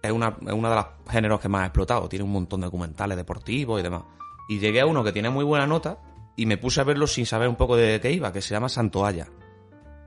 es 0.02 0.10
una, 0.10 0.36
es 0.44 0.52
una 0.52 0.68
de 0.68 0.74
los 0.74 0.86
géneros 1.08 1.38
que 1.38 1.48
más 1.48 1.62
ha 1.62 1.66
explotado. 1.66 2.08
Tiene 2.08 2.24
un 2.24 2.32
montón 2.32 2.60
de 2.60 2.64
documentales 2.64 3.16
deportivos 3.16 3.78
y 3.78 3.84
demás. 3.84 4.02
Y 4.48 4.58
llegué 4.58 4.80
a 4.80 4.86
uno 4.86 5.04
que 5.04 5.12
tiene 5.12 5.30
muy 5.30 5.44
buena 5.44 5.68
nota 5.68 6.00
y 6.34 6.46
me 6.46 6.58
puse 6.58 6.80
a 6.80 6.84
verlo 6.84 7.06
sin 7.06 7.24
saber 7.24 7.48
un 7.48 7.54
poco 7.54 7.76
de 7.76 8.00
qué 8.00 8.10
iba, 8.10 8.32
que 8.32 8.42
se 8.42 8.52
llama 8.52 8.68
Santoalla. 8.68 9.28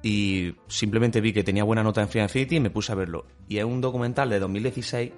Y 0.03 0.53
simplemente 0.67 1.21
vi 1.21 1.31
que 1.31 1.45
tenía 1.45 1.63
buena 1.63 1.81
nota 1.81 2.01
en 2.01 2.09
Free 2.09 2.23
Infinity 2.23 2.57
y 2.57 2.59
me 2.59 2.71
puse 2.71 2.91
a 2.91 2.95
verlo. 2.95 3.25
Y 3.47 3.59
es 3.59 3.63
un 3.63 3.79
documental 3.79 4.29
de 4.29 4.39
2016 4.39 5.11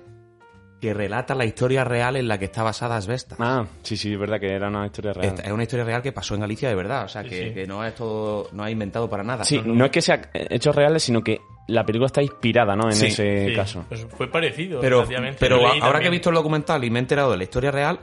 que 0.82 0.94
relata 0.96 1.36
la 1.36 1.46
historia 1.46 1.84
real 1.84 2.16
en 2.16 2.28
la 2.28 2.40
que 2.40 2.46
está 2.46 2.64
basada 2.64 2.98
Asbestas. 2.98 3.38
Ah, 3.40 3.66
sí, 3.84 3.96
sí, 3.96 4.12
es 4.14 4.20
verdad 4.20 4.40
que 4.40 4.48
era 4.52 4.68
una 4.68 4.86
historia 4.88 5.14
real. 5.14 5.28
Esta- 5.28 5.44
Es 5.44 5.52
una 5.52 5.62
historia 5.64 5.86
real 5.86 6.02
que 6.02 6.12
pasó 6.12 6.34
en 6.34 6.42
Galicia 6.42 6.68
de 6.70 6.76
verdad, 6.76 7.06
o 7.06 7.08
sea, 7.08 7.22
Sí, 7.24 7.30
que, 7.30 7.48
sí. 7.50 7.54
que 7.54 7.68
no 7.68 7.86
es 7.86 7.94
todo, 7.96 8.50
no 8.52 8.64
ha 8.64 8.72
inventado 8.72 9.08
para 9.10 9.24
nada. 9.24 9.44
Sí, 9.46 9.62
no 9.64 9.86
es 9.86 9.92
que 9.92 10.02
sea 10.02 10.20
hechos 10.34 10.76
reales, 10.76 11.04
sino 11.04 11.22
que 11.24 11.40
la 11.68 11.86
película 11.86 12.08
está 12.08 12.22
inspirada, 12.24 12.76
¿no? 12.76 12.88
En 12.88 12.94
Sí, 12.96 13.06
ese 13.06 13.50
Sí, 13.50 13.56
caso. 13.56 13.86
pues 13.88 14.06
fue 14.10 14.28
parecido, 14.30 14.82
Pero, 14.82 15.06
pero 15.40 15.62
ahora 15.82 16.00
que 16.00 16.08
he 16.08 16.12
visto 16.12 16.30
el 16.30 16.36
documental 16.36 16.84
y 16.84 16.90
me 16.90 16.98
he 17.00 17.02
enterado 17.04 17.30
de 17.32 17.38
la 17.38 17.44
historia 17.44 17.70
real, 17.72 18.00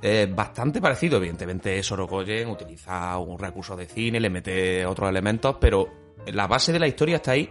es 0.00 0.34
bastante 0.34 0.80
parecido. 0.80 1.18
Evidentemente, 1.18 1.80
Sorogoyen 1.82 2.48
utiliza 2.48 3.16
un 3.18 3.38
recurso 3.38 3.76
de 3.76 3.86
cine, 3.86 4.18
le 4.18 4.30
mete 4.30 4.84
otros 4.86 5.08
elementos, 5.10 5.56
pero 5.60 5.86
la 6.32 6.46
base 6.46 6.72
de 6.72 6.80
la 6.80 6.88
historia 6.88 7.16
está 7.16 7.32
ahí. 7.32 7.48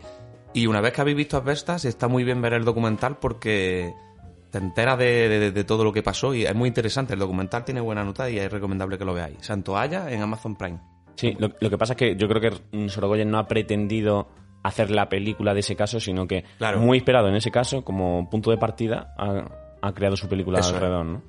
Y 0.53 0.65
una 0.65 0.81
vez 0.81 0.91
que 0.91 0.99
habéis 1.01 1.15
visto 1.15 1.37
Asbestas, 1.37 1.85
está 1.85 2.09
muy 2.09 2.23
bien 2.25 2.41
ver 2.41 2.53
el 2.53 2.65
documental 2.65 3.17
porque 3.21 3.93
te 4.51 4.57
enteras 4.57 4.97
de, 4.99 5.29
de- 5.29 5.51
de 5.51 5.63
todo 5.63 5.83
lo 5.83 5.91
que 5.93 6.03
pasó 6.03 6.33
y 6.35 6.43
es 6.45 6.53
muy 6.53 6.67
interesante. 6.67 7.13
El 7.13 7.19
documental 7.19 7.63
tiene 7.65 7.81
buena 7.81 8.03
nota 8.03 8.29
y 8.29 8.37
es 8.37 8.51
recomendable 8.51 8.97
que 8.97 9.05
lo 9.05 9.13
veáis. 9.13 9.37
Santoalla 9.41 10.11
en 10.11 10.21
Amazon 10.21 10.55
Prime. 10.55 10.79
Sí, 11.15 11.35
lo, 11.39 11.49
lo 11.59 11.69
que 11.69 11.77
pasa 11.77 11.93
es 11.93 11.97
que 11.97 12.15
yo 12.15 12.27
creo 12.27 12.41
que 12.41 12.89
Sorogoyen 12.89 13.29
no 13.31 13.37
ha 13.39 13.47
pretendido 13.47 14.27
hacer 14.63 14.91
la 14.91 15.09
película 15.09 15.53
de 15.53 15.61
ese 15.61 15.75
caso, 15.75 15.99
sino 15.99 16.27
que 16.27 16.43
Claro. 16.57 16.79
muy 16.79 16.97
inspirado 16.97 17.27
en 17.29 17.35
ese 17.35 17.49
caso, 17.51 17.83
como 17.83 18.29
punto 18.29 18.51
de 18.51 18.57
partida, 18.57 19.13
ha, 19.17 19.45
ha 19.81 19.93
creado 19.93 20.15
su 20.15 20.27
película 20.29 20.59
Eso 20.59 20.69
es. 20.69 20.75
alrededor, 20.75 21.05
¿no? 21.05 21.21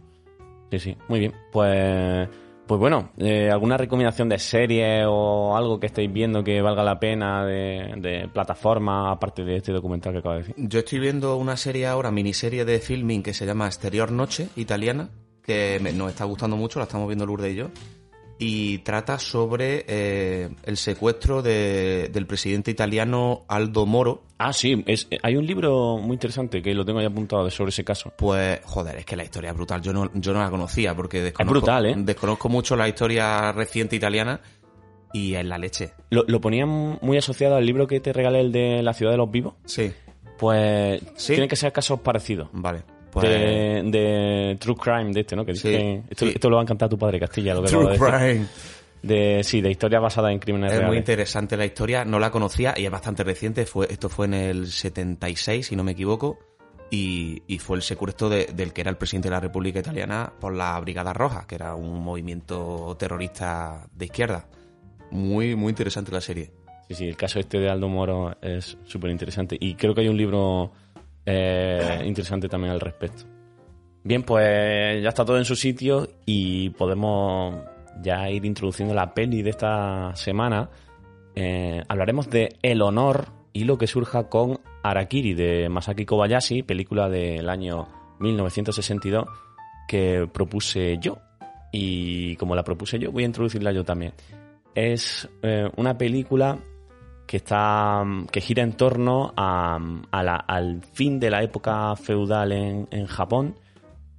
Sí, 0.70 0.78
sí, 0.78 0.96
muy 1.08 1.20
bien. 1.20 1.32
Pues, 1.52 2.28
pues 2.67 2.79
bueno, 2.79 3.11
eh, 3.19 3.50
¿alguna 3.50 3.76
recomendación 3.76 4.29
de 4.29 4.38
serie 4.38 5.05
o 5.06 5.56
algo 5.56 5.79
que 5.81 5.87
estéis 5.87 6.12
viendo 6.12 6.43
que 6.44 6.62
valga 6.62 6.82
la 6.82 6.99
pena 6.99 7.44
de, 7.44 7.94
de 7.99 8.29
plataforma, 8.32 9.11
aparte 9.12 9.44
de 9.44 9.56
este 9.56 9.73
documental 9.73 10.12
que 10.12 10.19
acabo 10.20 10.35
de 10.35 10.41
decir? 10.41 10.55
Yo 10.56 10.79
estoy 10.79 10.99
viendo 11.00 11.37
una 11.37 11.56
serie 11.56 11.87
ahora, 11.87 12.11
miniserie 12.11 12.64
de 12.64 12.79
filming 12.79 13.23
que 13.23 13.35
se 13.35 13.44
llama 13.47 13.67
Exterior 13.67 14.11
Noche, 14.12 14.49
italiana, 14.56 15.11
que 15.44 15.79
me- 15.82 15.93
nos 15.93 16.11
está 16.11 16.25
gustando 16.25 16.56
mucho, 16.56 16.79
la 16.79 16.85
estamos 16.85 17.09
viendo 17.09 17.26
Lourdes 17.26 17.53
y 17.53 17.56
yo, 17.56 17.69
y 18.44 18.79
trata 18.79 19.19
sobre 19.21 19.85
eh, 19.87 20.49
el 20.65 20.77
secuestro 20.77 21.43
de- 21.43 22.09
del 22.12 22.27
presidente 22.27 22.71
italiano 22.73 23.44
Aldo 23.47 23.87
Moro. 23.87 24.23
Ah, 24.39 24.53
sí, 24.53 24.83
es, 24.89 25.06
hay 25.23 25.37
un 25.37 25.47
libro 25.47 25.99
muy 25.99 26.15
interesante 26.15 26.61
que 26.61 26.75
lo 26.75 26.85
tengo 26.85 26.99
ahí 26.99 27.06
apuntado 27.06 27.49
sobre 27.50 27.69
ese 27.69 27.85
caso. 27.85 28.12
Pues, 28.19 28.61
joder, 28.65 28.97
es 28.97 29.05
que 29.05 29.15
la 29.15 29.23
historia 29.23 29.50
es 29.50 29.56
brutal. 29.56 29.81
Yo 29.81 29.93
no, 29.93 30.11
yo 30.15 30.33
no 30.33 30.41
la 30.41 30.50
conocía 30.50 30.93
porque 30.97 31.23
desconozco, 31.23 31.61
brutal, 31.61 31.87
¿eh? 31.87 31.94
desconozco 31.99 32.49
mucho 32.49 32.75
la 32.75 32.89
historia 32.89 33.53
reciente 33.53 33.94
italiana 33.94 34.41
y 35.12 35.35
es 35.35 35.44
la 35.44 35.59
leche. 35.59 35.93
Lo, 36.11 36.25
lo 36.27 36.41
ponían 36.41 36.99
muy 37.00 37.17
asociado 37.19 37.55
al 37.55 37.65
libro 37.65 37.87
que 37.87 38.00
te 38.00 38.12
regalé, 38.12 38.41
el 38.41 38.50
de 38.50 38.83
La 38.83 38.93
ciudad 38.94 39.12
de 39.12 39.19
los 39.19 39.31
vivos. 39.31 39.55
Sí, 39.67 39.93
Pues 40.39 41.00
¿Sí? 41.17 41.35
tienen 41.35 41.49
que 41.49 41.55
ser 41.56 41.73
casos 41.73 42.00
parecidos. 42.00 42.49
vale. 42.53 42.83
Pues, 43.12 43.29
De, 43.29 43.82
de 43.91 44.56
True 44.59 44.75
Crime, 44.76 45.12
de 45.12 45.20
este, 45.20 45.37
¿no? 45.37 45.44
Que 45.44 45.55
Sí, 45.55 45.69
dicen- 45.69 46.05
esto, 46.11 46.25
sí. 46.26 46.32
esto 46.35 46.49
lo 46.50 46.56
va 46.56 46.62
a 46.62 46.64
encantar 46.64 46.87
a 46.87 46.91
tu 46.91 46.99
padre, 46.99 47.20
Castilla, 47.20 47.55
lo 47.55 47.62
que 47.62 47.69
True. 47.69 47.99
Crime. 47.99 48.47
De, 49.03 49.43
sí, 49.44 49.61
de 49.61 49.70
historias 49.70 50.00
basadas 50.00 50.31
en 50.32 50.38
crímenes 50.38 50.70
Es 50.73 50.76
muy 50.79 50.82
reales. 50.82 51.00
interesante 51.00 51.56
la 51.56 51.67
historia, 51.67 52.05
no 52.05 52.19
la 52.19 52.31
conocía 52.31 52.72
y 52.77 52.84
es 52.84 52.91
bastante 52.91 53.22
reciente. 53.25 53.67
Fue, 53.67 53.86
esto 53.91 54.08
fue 54.08 54.27
en 54.27 54.34
el 54.34 54.67
76, 54.69 55.67
si 55.67 55.77
no 55.77 55.82
me 55.84 55.93
equivoco, 55.93 56.39
y, 56.91 57.43
y 57.48 57.58
fue 57.58 57.77
el 57.77 57.82
secuestro 57.82 58.29
de- 58.29 58.46
del 58.55 58.72
que 58.72 58.81
era 58.82 58.91
el 58.91 58.96
presidente 58.96 59.29
de 59.29 59.32
la 59.34 59.41
República 59.41 59.81
Italiana 59.81 60.32
por 60.41 60.55
la 60.55 60.79
Brigada 60.81 61.13
Roja, 61.13 61.46
que 61.48 61.56
era 61.56 61.75
un 61.75 62.03
movimiento 62.05 62.96
terrorista 62.98 63.86
de 63.93 64.05
izquierda. 64.05 64.46
Muy, 65.10 65.56
muy 65.56 65.70
interesante 65.70 66.13
la 66.13 66.20
serie. 66.20 66.53
Sí, 66.89 66.94
sí, 66.94 67.08
el 67.08 67.17
caso 67.17 67.39
este 67.41 67.58
de 67.58 67.69
Aldo 67.69 67.89
Moro 67.89 68.36
es 68.41 68.79
súper 68.84 69.10
interesante. 69.10 69.56
Y 69.58 69.75
creo 69.75 69.94
que 69.94 70.03
hay 70.03 70.08
un 70.08 70.17
libro 70.17 70.72
eh, 71.26 72.02
interesante 72.05 72.48
también 72.48 72.72
al 72.72 72.81
respecto. 72.81 73.24
Bien, 74.05 74.22
pues 74.24 75.02
ya 75.02 75.08
está 75.08 75.24
todo 75.24 75.38
en 75.38 75.44
su 75.44 75.55
sitio 75.55 76.08
y 76.26 76.70
podemos 76.70 77.55
ya 78.00 78.29
ir 78.31 78.44
introduciendo 78.44 78.94
la 78.94 79.14
peli 79.14 79.43
de 79.43 79.50
esta 79.50 80.14
semana. 80.17 80.69
Eh, 81.34 81.82
hablaremos 81.88 82.29
de 82.29 82.56
El 82.62 82.82
honor 82.82 83.29
y 83.52 83.64
lo 83.64 83.79
que 83.79 83.86
surja 83.86 84.29
con 84.29 84.58
Arakiri 84.82 85.34
de 85.34 85.69
Masaki 85.69 86.05
Kobayashi, 86.05 86.62
película 86.62 87.08
del 87.08 87.48
año 87.48 87.88
1962 88.19 89.26
que 89.86 90.29
propuse 90.32 90.98
yo. 90.98 91.19
Y 91.70 92.36
como 92.36 92.56
la 92.56 92.64
propuse 92.64 92.98
yo, 92.98 93.12
voy 93.12 93.22
a 93.22 93.26
introducirla 93.26 93.72
yo 93.72 93.84
también. 93.84 94.12
Es 94.74 95.29
eh, 95.43 95.70
una 95.76 95.96
película 95.96 96.58
que 97.32 97.39
está 97.39 98.05
que 98.31 98.43
gira 98.43 98.62
en 98.62 98.74
torno 98.74 99.32
a, 99.39 99.79
a 100.10 100.22
la- 100.22 100.36
al 100.36 100.82
fin 100.93 101.19
de 101.19 101.31
la 101.31 101.43
época 101.43 101.96
feudal 101.96 102.53
en, 102.53 102.86
en 102.91 103.06
Japón, 103.06 103.55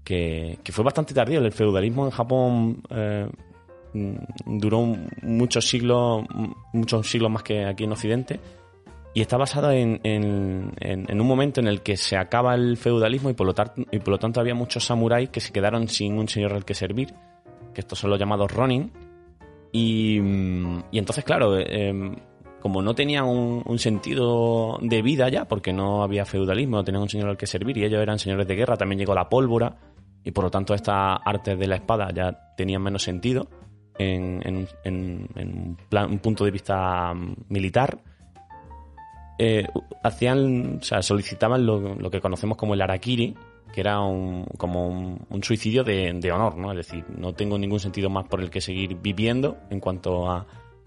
que, 0.03 0.58
que 0.63 0.72
fue 0.72 0.84
bastante 0.84 1.13
tardío. 1.13 1.39
El 1.39 1.51
feudalismo 1.51 2.05
en 2.05 2.10
Japón 2.10 2.82
eh, 2.89 3.29
duró 4.48 4.96
muchos 5.22 5.67
siglos, 5.67 6.24
muchos 6.74 7.08
siglos 7.08 7.29
más 7.29 7.43
que 7.43 7.63
aquí 7.65 7.84
en 7.84 7.91
Occidente. 7.91 8.39
Y 9.13 9.22
está 9.22 9.38
basada 9.38 9.75
en, 9.75 10.00
en- 10.03 10.72
un 11.22 11.27
momento 11.27 11.62
en 11.62 11.67
el 11.67 11.82
que 11.84 11.98
se 11.98 12.17
acaba 12.17 12.55
el 12.55 12.77
feudalismo 12.77 13.29
y 13.29 13.34
por, 13.36 13.46
lo 13.46 13.53
tar- 13.53 13.75
y 13.91 14.00
por 14.00 14.10
lo 14.10 14.17
tanto 14.17 14.39
había 14.39 14.55
muchos 14.55 14.86
samuráis 14.86 15.29
que 15.29 15.39
se 15.39 15.53
quedaron 15.53 15.88
sin 15.88 16.17
un 16.17 16.27
señor 16.27 16.53
al 16.53 16.65
que 16.65 16.74
servir, 16.74 17.13
que 17.75 17.82
estos 17.82 18.00
son 18.00 18.10
los 18.10 18.17
llamados 18.17 18.51
Ronin. 18.51 18.91
Y, 19.72 20.17
y 20.91 20.98
entonces, 20.98 21.24
claro, 21.24 21.60
eh, 21.60 21.93
como 22.63 22.82
no 22.82 22.96
tenían 22.96 23.25
un, 23.25 23.77
sentido 23.77 24.77
de 24.82 25.01
vida 25.01 25.27
ya, 25.27 25.43
porque 25.43 25.74
no 25.74 26.01
había 26.01 26.24
feudalismo, 26.24 26.77
no 26.77 26.84
tenían 26.86 27.01
un 27.01 27.10
señor 27.10 27.27
al 27.27 27.36
que 27.36 27.46
servir 27.46 27.77
y 27.77 27.84
ellos 27.84 28.01
eran 28.01 28.20
señores 28.20 28.48
de 28.48 28.55
guerra, 28.55 28.77
también 28.77 29.00
llegó 29.00 29.13
la 29.13 29.27
pólvora 29.27 29.75
y 30.24 30.32
por 30.32 30.46
lo 30.46 30.50
tanto 30.50 30.74
estas 30.74 31.20
artes 31.25 31.60
de 31.60 31.67
la 31.67 31.75
espada 31.75 32.08
ya 32.15 32.53
tenían 32.55 32.82
menos 32.82 33.03
sentido 33.03 33.50
en, 34.00 34.39
en- 34.46 34.67
en- 34.86 35.27
en 35.36 35.50
un 35.50 35.77
plan- 35.89 36.10
un 36.10 36.20
punto 36.20 36.46
de 36.46 36.51
vista 36.51 37.13
militar. 37.50 38.00
Eh, 39.38 39.67
hacían, 40.01 40.77
o 40.79 40.84
sea, 40.84 41.01
solicitaban 41.01 41.65
lo, 41.65 42.10
que 42.10 42.22
conocemos 42.22 42.55
como 42.58 42.75
el 42.75 42.82
harakiri, 42.82 43.36
que 43.74 43.82
era 43.82 44.00
un, 44.00 44.46
como 44.58 44.88
un, 44.88 45.43
suicidio 45.43 45.84
de, 45.84 46.13
de 46.13 46.32
honor, 46.32 46.55
¿no? 46.58 46.72
Es 46.72 46.77
decir, 46.77 47.03
no 47.17 47.34
tengo 47.34 47.58
ningún 47.58 47.82
sentido 47.82 48.10
más 48.10 48.24
por 48.29 48.39
el 48.39 48.50
que 48.50 48.62
seguir 48.62 48.96
viviendo 49.01 49.58
en 49.70 49.82
cuanto 49.82 50.32
a, 50.32 50.46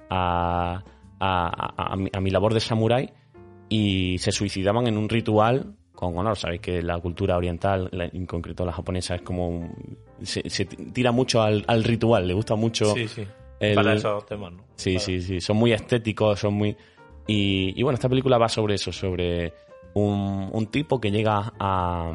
a, 0.08 0.82
a- 1.20 1.96
mi, 1.96 2.08
a 2.12 2.20
mi 2.20 2.30
labor 2.30 2.54
de 2.54 2.60
samurái 2.60 3.10
y 3.68 4.18
se 4.18 4.32
suicidaban 4.32 4.86
en 4.86 4.96
un 4.96 5.08
ritual 5.08 5.74
con 5.94 6.16
honor. 6.18 6.36
Sabéis 6.36 6.60
que 6.60 6.82
la 6.82 6.98
cultura 7.00 7.36
oriental, 7.36 7.88
en 7.92 8.26
concreto 8.26 8.64
la 8.64 8.72
japonesa, 8.72 9.14
es 9.16 9.22
como... 9.22 9.70
se, 10.22 10.48
se 10.48 10.64
tira 10.66 11.10
mucho 11.12 11.42
al, 11.42 11.64
al 11.66 11.82
ritual, 11.84 12.26
le 12.28 12.34
gusta 12.34 12.54
mucho... 12.54 12.94
Sí, 12.94 13.08
sí. 13.08 13.24
el- 13.60 13.74
Para 13.74 13.94
esos 13.94 14.26
temas, 14.26 14.52
¿no? 14.52 14.64
Sí, 14.76 14.94
Para- 14.94 15.04
sí, 15.04 15.20
sí. 15.22 15.40
Son 15.40 15.56
muy 15.56 15.72
estéticos, 15.72 16.38
son 16.38 16.54
muy. 16.54 16.76
Y, 17.26 17.72
y 17.78 17.82
bueno, 17.82 17.94
esta 17.94 18.08
película 18.08 18.38
va 18.38 18.48
sobre 18.48 18.74
eso, 18.76 18.92
sobre 18.92 19.52
un, 19.94 20.48
un 20.52 20.66
tipo 20.66 21.00
que 21.00 21.10
llega 21.10 21.52
a, 21.58 22.12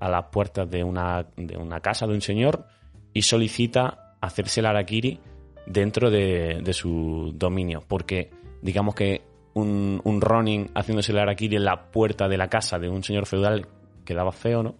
a 0.00 0.08
las 0.08 0.24
puertas 0.26 0.68
de 0.68 0.82
una, 0.84 1.26
de 1.36 1.56
una 1.56 1.80
casa 1.80 2.06
de 2.06 2.12
un 2.14 2.20
señor 2.20 2.66
y 3.14 3.22
solicita 3.22 4.16
hacerse 4.20 4.60
el 4.60 4.66
Arakiri 4.66 5.18
dentro 5.66 6.10
de, 6.10 6.62
su 6.72 7.32
dominio. 7.34 7.82
Porque, 7.86 8.30
digamos 8.62 8.94
que 8.94 9.22
un, 9.54 10.00
un 10.04 10.20
Ronin 10.20 10.70
haciéndose 10.74 11.12
el 11.12 11.18
Arakiri 11.18 11.56
en 11.56 11.64
la 11.64 11.90
puerta 11.90 12.28
de 12.28 12.36
la 12.36 12.48
casa 12.48 12.78
de 12.78 12.88
un 12.88 13.02
señor 13.02 13.26
feudal 13.26 13.66
quedaba 14.04 14.32
feo, 14.32 14.62
¿no? 14.62 14.74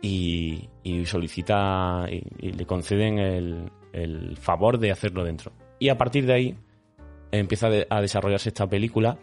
y, 0.00 0.68
y 0.82 1.06
solicita 1.06 2.06
y, 2.10 2.22
y 2.38 2.52
le 2.52 2.66
conceden 2.66 3.18
el, 3.18 3.70
el 3.92 4.36
favor 4.36 4.78
de 4.78 4.92
hacerlo 4.92 5.24
dentro. 5.24 5.52
Y 5.78 5.88
a 5.88 5.98
partir 5.98 6.26
de 6.26 6.34
ahí 6.34 6.56
empieza 7.32 7.68
a 7.88 8.00
desarrollarse 8.00 8.48
esta 8.48 8.66
película 8.68 9.18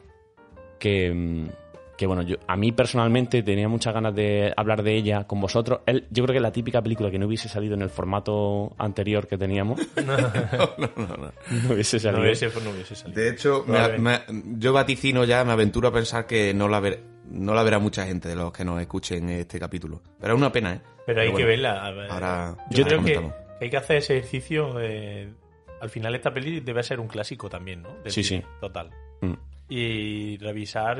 que, 0.79 1.13
mm, 1.13 1.49
que, 1.97 2.05
bueno, 2.07 2.21
yo, 2.23 2.35
a 2.47 2.55
mí 2.57 2.71
personalmente 2.71 3.41
tenía 3.43 3.67
muchas 3.69 3.93
ganas 3.93 4.13
de 4.13 4.53
hablar 4.57 4.83
de 4.83 4.95
ella 4.95 5.25
con 5.25 5.39
vosotros. 5.39 5.79
Él, 5.85 6.05
yo 6.11 6.23
creo 6.23 6.33
que 6.33 6.37
es 6.37 6.41
la 6.43 6.51
típica 6.51 6.81
película 6.81 7.09
que 7.09 7.17
no 7.19 7.25
hubiese 7.27 7.47
salido 7.47 7.73
en 7.75 7.81
el 7.81 7.89
formato 7.89 8.75
anterior 8.77 9.27
que 9.27 9.37
teníamos. 9.37 9.79
no, 10.05 10.17
No 10.17 11.83
salido. 11.83 12.21
hubiese, 12.21 12.49
no 12.63 12.69
hubiese 12.71 12.95
salido. 12.95 13.21
De 13.21 13.29
hecho, 13.29 13.63
me- 13.67 13.73
Probablemente. 13.73 14.33
me- 14.33 14.43
yo 14.59 14.73
vaticino 14.73 15.23
ya, 15.23 15.43
me 15.45 15.51
aventuro 15.53 15.87
a 15.87 15.93
pensar 15.93 16.25
que 16.27 16.53
no 16.53 16.67
la, 16.67 16.79
ver- 16.79 17.03
no 17.29 17.53
la 17.53 17.63
verá 17.63 17.79
mucha 17.79 18.05
gente 18.05 18.27
de 18.29 18.35
los 18.35 18.51
que 18.51 18.65
nos 18.65 18.79
escuchen 18.81 19.29
este 19.29 19.59
capítulo. 19.59 20.01
Pero 20.19 20.33
es 20.33 20.37
una 20.39 20.51
pena, 20.51 20.73
¿eh? 20.73 20.81
Pero 21.05 21.21
hay 21.21 21.27
que 21.27 21.33
bueno, 21.33 21.47
verla. 21.47 21.91
ver. 21.91 22.11
Ahora 22.11 22.57
Yo 22.71 22.83
creo 22.85 23.03
que, 23.03 23.31
hay 23.61 23.69
que 23.69 23.77
hacer 23.77 23.97
ese 23.97 24.17
ejercicio. 24.17 24.73
de- 24.73 25.33
al 25.81 25.89
final, 25.89 26.15
esta 26.15 26.33
peli 26.33 26.61
debe 26.61 26.81
ser 26.83 26.99
un 26.99 27.07
clásico 27.07 27.49
también, 27.49 27.83
¿no? 27.83 27.89
Del 28.03 28.11
Sí, 28.11 28.23
cine, 28.23 28.41
sí. 28.41 28.47
Total. 28.59 28.89
Mm. 29.21 29.33
Y 29.69 30.37
revisar. 30.37 30.99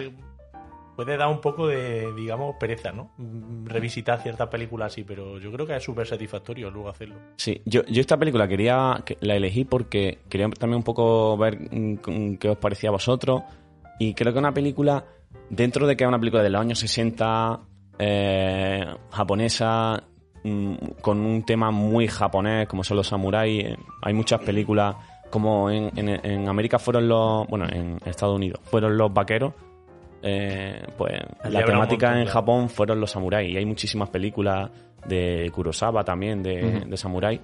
Puede 0.96 1.18
dar 1.18 1.28
un 1.28 1.42
poco 1.42 1.68
de, 1.68 2.14
digamos, 2.14 2.56
pereza, 2.60 2.92
¿no? 2.92 3.12
Mm, 3.18 3.66
Revisitar 3.66 4.22
ciertas 4.22 4.48
películas 4.48 4.94
así, 4.94 5.04
pero 5.04 5.38
yo 5.40 5.52
creo 5.52 5.66
que 5.68 5.76
es 5.76 5.84
súper 5.84 6.08
satisfactorio 6.08 6.72
luego 6.72 6.90
hacerlo. 6.90 7.16
Sí, 7.38 7.62
yo, 7.66 7.84
yo 7.86 8.02
esta 8.02 8.18
película 8.18 8.48
quería, 8.48 9.02
que- 9.06 9.18
la 9.22 9.36
elegí 9.36 9.66
porque 9.66 10.20
quería 10.30 10.50
también 10.52 10.78
un 10.78 10.84
poco 10.84 11.36
ver 11.38 11.60
mm, 11.72 12.36
qué 12.38 12.50
os 12.50 12.58
parecía 12.58 12.90
a 12.90 12.94
vosotros. 12.94 13.44
Y 14.00 14.14
creo 14.14 14.32
que 14.34 14.40
una 14.40 14.54
película, 14.54 15.04
dentro 15.50 15.86
de 15.88 15.96
que 15.98 16.04
es 16.04 16.08
una 16.08 16.20
película 16.20 16.44
de 16.44 16.50
los 16.50 16.62
años 16.62 16.80
60, 16.80 17.60
eh, 18.00 18.86
japonesa, 19.12 20.04
mm, 20.44 20.76
con 21.02 21.20
un 21.20 21.44
tema 21.44 21.72
muy 21.72 22.08
japonés, 22.08 22.68
como 22.68 22.84
son 22.84 22.98
los 22.98 23.08
samuráis, 23.08 23.64
eh, 23.66 23.78
hay 24.02 24.14
muchas 24.14 24.40
películas, 24.42 24.96
como 25.30 25.70
en, 25.70 25.92
en- 25.98 26.26
en 26.26 26.48
América 26.48 26.78
fueron 26.80 27.08
los, 27.08 27.48
bueno, 27.48 27.66
en 27.70 27.98
Estados 28.06 28.36
Unidos, 28.36 28.60
fueron 28.64 28.98
los 28.98 29.14
vaqueros. 29.14 29.54
Eh, 30.22 30.84
pues 30.98 31.14
Allí 31.44 31.54
la 31.54 31.66
temática 31.66 32.08
montón, 32.08 32.22
en. 32.22 32.28
Japón 32.28 32.70
fueron 32.70 33.00
los 33.00 33.12
samuráis 33.12 33.52
y 33.52 33.58
hay 33.58 33.66
muchísimas 33.66 34.10
películas 34.10 34.70
de 35.08 35.52
Kurosawa 35.54 36.04
también, 36.04 36.42
de, 36.42 36.82
de 36.88 36.98
samurái. 36.98 37.40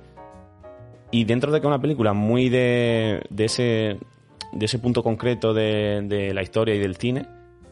Y 1.12 1.26
dentro 1.26 1.52
de 1.52 1.60
que 1.62 1.68
una 1.68 1.80
película 1.80 2.14
muy 2.14 2.50
de, 2.50 3.22
de 3.30 3.46
ese 3.46 4.00
de 4.54 4.66
ese 4.66 4.80
punto 4.80 5.02
concreto 5.04 5.54
de, 5.54 6.02
de 6.04 6.34
la 6.34 6.42
historia 6.42 6.76
y 6.76 6.80
del 6.80 6.96
cine, 6.96 7.26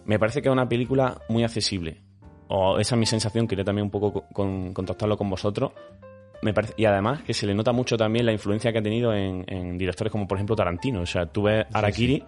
me 0.06 0.18
parece 0.18 0.41
que 0.41 0.50
es 0.50 0.53
una 0.53 0.68
película 0.68 1.22
muy 1.29 1.44
accesible. 1.44 2.01
O 2.48 2.79
esa 2.79 2.96
es 2.96 3.00
mi 3.00 3.06
sensación, 3.06 3.48
quería 3.48 3.63
también 3.63 3.86
un 3.86 3.91
poco 3.91 4.25
con, 4.34 4.74
contactarlo 4.74 5.18
con 5.18 5.29
vosotros. 5.29 5.72
Me 6.41 6.53
parece, 6.53 6.74
y 6.77 6.86
además 6.86 7.22
que 7.24 7.34
se 7.34 7.46
le 7.46 7.53
nota 7.53 7.72
mucho 7.74 7.98
también 7.98 8.25
la 8.25 8.32
influencia 8.32 8.72
que 8.72 8.79
ha 8.79 8.82
tenido 8.82 9.13
en, 9.13 9.44
en 9.48 9.77
directores 9.77 10.12
como 10.12 10.27
por 10.27 10.38
ejemplo 10.38 10.56
Tarantino. 10.56 11.01
O 11.01 11.06
sea, 11.06 11.25
tú 11.25 11.44
ves 11.44 11.65
Arakiri 11.74 12.24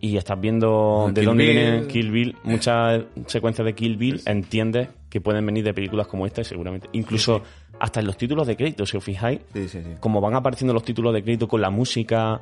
y 0.00 0.16
estás 0.16 0.40
viendo 0.40 1.06
de 1.08 1.20
Kill 1.20 1.24
dónde 1.24 1.44
Bill. 1.44 1.52
viene 1.54 1.86
Kill 1.86 2.10
Bill, 2.10 2.36
muchas 2.44 3.04
secuencias 3.26 3.64
de 3.64 3.74
Kill 3.74 3.96
Bill, 3.96 4.20
entiendes 4.26 4.88
que 5.08 5.20
pueden 5.20 5.44
venir 5.46 5.64
de 5.64 5.72
películas 5.74 6.06
como 6.06 6.26
esta 6.26 6.40
y 6.40 6.44
seguramente. 6.44 6.88
Incluso 6.92 7.42
hasta 7.78 8.00
en 8.00 8.06
los 8.06 8.16
títulos 8.16 8.46
de 8.46 8.56
crédito, 8.56 8.84
si 8.86 8.96
os 8.96 9.04
fijáis, 9.04 9.40
Sí, 9.52 9.68
sí, 9.68 9.80
sí. 9.82 9.90
como 10.00 10.20
van 10.20 10.34
apareciendo 10.34 10.72
los 10.74 10.82
títulos 10.84 11.12
de 11.14 11.22
crédito 11.22 11.48
con 11.48 11.60
la 11.60 11.70
música. 11.70 12.40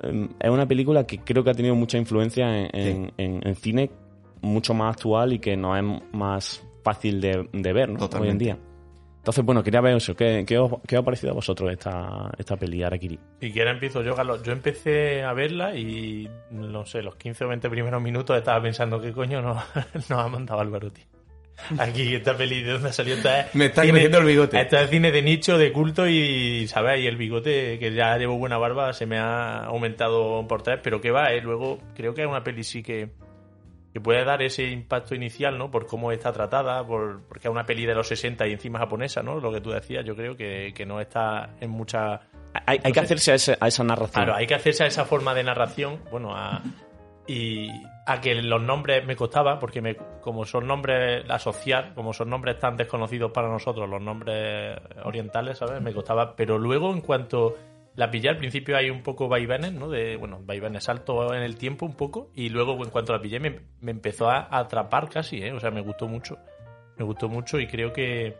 em, 0.00 0.28
Es 0.40 0.50
una 0.50 0.66
película 0.66 1.04
que 1.06 1.18
creo 1.18 1.42
que 1.42 1.50
ha 1.50 1.54
tenido 1.54 1.74
mucha 1.74 1.98
influencia 1.98 2.56
en, 2.56 2.68
en- 2.72 3.06
Sí. 3.06 3.12
en- 3.18 3.46
en 3.46 3.54
cine 3.56 3.90
mucho 4.42 4.72
más 4.74 4.94
actual 4.96 5.32
y 5.32 5.38
que 5.40 5.56
no 5.56 5.76
es 5.76 5.82
más 6.12 6.64
fácil 6.84 7.20
de, 7.20 7.48
de 7.52 7.72
ver 7.72 7.88
¿no? 7.90 7.98
hoy 8.20 8.28
en 8.28 8.38
día. 8.38 8.58
Entonces, 9.28 9.44
bueno, 9.44 9.62
quería 9.62 9.82
ver 9.82 9.94
eso. 9.94 10.16
¿Qué, 10.16 10.42
qué 10.48 10.56
os, 10.56 10.72
qué 10.86 10.96
os 10.96 11.02
ha 11.02 11.04
parecido 11.04 11.32
a 11.32 11.34
vosotros 11.34 11.70
esta, 11.70 12.30
esta 12.38 12.56
peli, 12.56 12.82
Arakiri? 12.82 13.18
Si 13.42 13.52
quieres 13.52 13.74
empiezo 13.74 14.00
yo, 14.02 14.14
Carlos. 14.16 14.42
Yo 14.42 14.52
empecé 14.52 15.22
a 15.22 15.34
verla 15.34 15.76
y, 15.76 16.26
no 16.50 16.86
sé, 16.86 17.02
los 17.02 17.16
15 17.16 17.44
o 17.44 17.48
20 17.48 17.68
primeros 17.68 18.00
minutos 18.00 18.38
estaba 18.38 18.62
pensando, 18.62 18.98
¿qué 19.02 19.12
coño 19.12 19.42
nos, 19.42 19.62
nos 20.08 20.10
ha 20.12 20.28
mandado 20.28 20.60
Álvaro, 20.62 20.90
tío? 20.90 21.04
Aquí, 21.78 22.14
esta 22.14 22.34
peli, 22.38 22.62
¿de 22.62 22.72
dónde 22.72 22.90
salió? 22.90 23.16
Esta 23.16 23.40
es 23.40 23.54
Me 23.54 23.66
está 23.66 23.82
cine- 23.82 23.90
creciendo 23.92 24.18
el 24.20 24.24
bigote. 24.24 24.60
Esto 24.62 24.78
es 24.78 24.88
cine 24.88 25.12
de 25.12 25.20
nicho, 25.20 25.58
de 25.58 25.72
culto 25.72 26.08
y, 26.08 26.66
¿sabes? 26.66 27.00
Y 27.02 27.06
el 27.06 27.16
bigote, 27.18 27.78
que 27.78 27.92
ya 27.92 28.16
llevo 28.16 28.38
buena 28.38 28.56
barba, 28.56 28.94
se 28.94 29.04
me 29.04 29.18
ha 29.18 29.64
aumentado 29.64 30.46
por 30.48 30.62
tres, 30.62 30.80
pero 30.82 31.02
que 31.02 31.10
va, 31.10 31.34
¿eh? 31.34 31.42
Luego 31.42 31.80
creo 31.94 32.14
que 32.14 32.22
es 32.22 32.28
una 32.28 32.42
peli 32.42 32.64
sí 32.64 32.82
que, 32.82 33.10
que 33.92 34.00
puede 34.00 34.24
dar 34.24 34.42
ese 34.42 34.64
impacto 34.68 35.14
inicial, 35.14 35.56
¿no? 35.58 35.70
Por 35.70 35.86
cómo 35.86 36.12
está 36.12 36.32
tratada, 36.32 36.86
por, 36.86 37.22
porque 37.28 37.48
es 37.48 37.52
una 37.52 37.64
peli 37.64 37.86
de 37.86 37.94
los 37.94 38.06
60 38.08 38.46
y 38.46 38.52
encima 38.52 38.78
japonesa, 38.78 39.22
¿no? 39.22 39.40
Lo 39.40 39.50
que 39.52 39.60
tú 39.60 39.70
decías, 39.70 40.04
yo 40.04 40.14
creo 40.14 40.36
que, 40.36 40.72
que 40.74 40.84
no 40.86 41.00
está 41.00 41.50
en 41.60 41.70
mucha... 41.70 42.20
Hay, 42.66 42.78
que 42.78 43.00
hacerse 43.00 43.32
a, 43.32 43.34
ese- 43.34 43.56
a 43.60 43.68
esa 43.68 43.84
narración. 43.84 44.24
Claro, 44.24 44.34
hay 44.34 44.46
que 44.46 44.54
hacerse 44.54 44.84
a 44.84 44.86
esa 44.86 45.04
forma 45.04 45.34
de 45.34 45.44
narración, 45.44 46.00
bueno, 46.10 46.34
a, 46.34 46.62
y 47.26 47.68
a 48.06 48.20
que 48.20 48.34
los 48.36 48.62
nombres 48.62 49.04
me 49.06 49.14
costaba, 49.16 49.58
porque 49.58 49.80
me, 49.82 49.96
como 50.20 50.44
son 50.46 50.66
nombres 50.66 51.24
asociar, 51.30 51.92
como 51.94 52.12
son 52.14 52.30
nombres 52.30 52.58
tan 52.58 52.76
desconocidos 52.76 53.32
para 53.32 53.48
nosotros, 53.48 53.88
los 53.88 54.00
nombres 54.00 54.78
orientales, 55.04 55.58
¿sabes? 55.58 55.80
Me 55.82 55.92
costaba, 55.92 56.34
pero 56.34 56.58
luego 56.58 56.90
en 56.92 57.00
cuanto 57.02 57.54
la 57.98 58.12
pillé 58.12 58.28
al 58.28 58.38
principio 58.38 58.76
hay 58.76 58.90
un 58.90 59.02
poco 59.02 59.26
vaivenes, 59.26 59.72
¿no? 59.72 59.88
De, 59.88 60.16
bueno, 60.16 60.38
vaivenes, 60.44 60.84
salto 60.84 61.34
en 61.34 61.42
el 61.42 61.56
tiempo 61.56 61.84
un 61.84 61.96
poco, 61.96 62.30
y 62.32 62.48
luego 62.48 62.72
en 62.84 62.90
cuanto 62.90 63.12
la 63.12 63.20
pillé 63.20 63.40
me, 63.40 63.58
me 63.80 63.90
empezó 63.90 64.30
a 64.30 64.46
atrapar 64.56 65.08
casi, 65.08 65.42
¿eh? 65.42 65.52
O 65.52 65.58
sea, 65.58 65.72
me 65.72 65.80
gustó 65.80 66.06
mucho, 66.06 66.38
me 66.96 67.04
gustó 67.04 67.28
mucho 67.28 67.58
y 67.58 67.66
creo 67.66 67.92
que, 67.92 68.36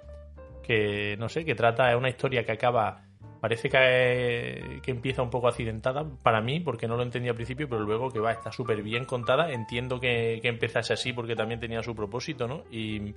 que 0.62 1.16
no 1.18 1.28
sé, 1.28 1.44
que 1.44 1.56
trata, 1.56 1.90
es 1.90 1.96
una 1.96 2.08
historia 2.08 2.44
que 2.44 2.52
acaba 2.52 3.02
Parece 3.40 3.68
que, 3.68 4.80
que 4.82 4.90
empieza 4.90 5.22
un 5.22 5.30
poco 5.30 5.46
accidentada 5.46 6.04
para 6.24 6.40
mí, 6.40 6.58
porque 6.58 6.88
no 6.88 6.96
lo 6.96 7.04
entendía 7.04 7.30
al 7.30 7.36
principio, 7.36 7.68
pero 7.68 7.82
luego 7.82 8.10
que 8.10 8.18
va, 8.18 8.32
está 8.32 8.50
súper 8.50 8.82
bien 8.82 9.04
contada. 9.04 9.52
Entiendo 9.52 10.00
que, 10.00 10.40
que 10.42 10.48
empezase 10.48 10.92
así 10.92 11.12
porque 11.12 11.36
también 11.36 11.60
tenía 11.60 11.80
su 11.84 11.94
propósito, 11.94 12.48
¿no? 12.48 12.64
Y, 12.72 13.14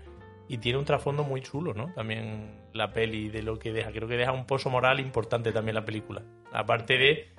y 0.54 0.58
tiene 0.58 0.78
un 0.80 0.86
trasfondo 0.86 1.24
muy 1.24 1.42
chulo, 1.42 1.74
¿no? 1.74 1.94
También 1.96 2.60
la 2.74 2.92
peli 2.92 3.30
de 3.30 3.42
lo 3.42 3.58
que 3.58 3.72
deja. 3.72 3.92
Creo 3.92 4.08
que 4.08 4.18
deja 4.18 4.32
un 4.32 4.46
pozo 4.46 4.70
moral 4.70 5.00
importante 5.00 5.52
también 5.52 5.76
la 5.76 5.86
película. 5.86 6.22
Aparte 6.52 6.98
de 6.98 7.30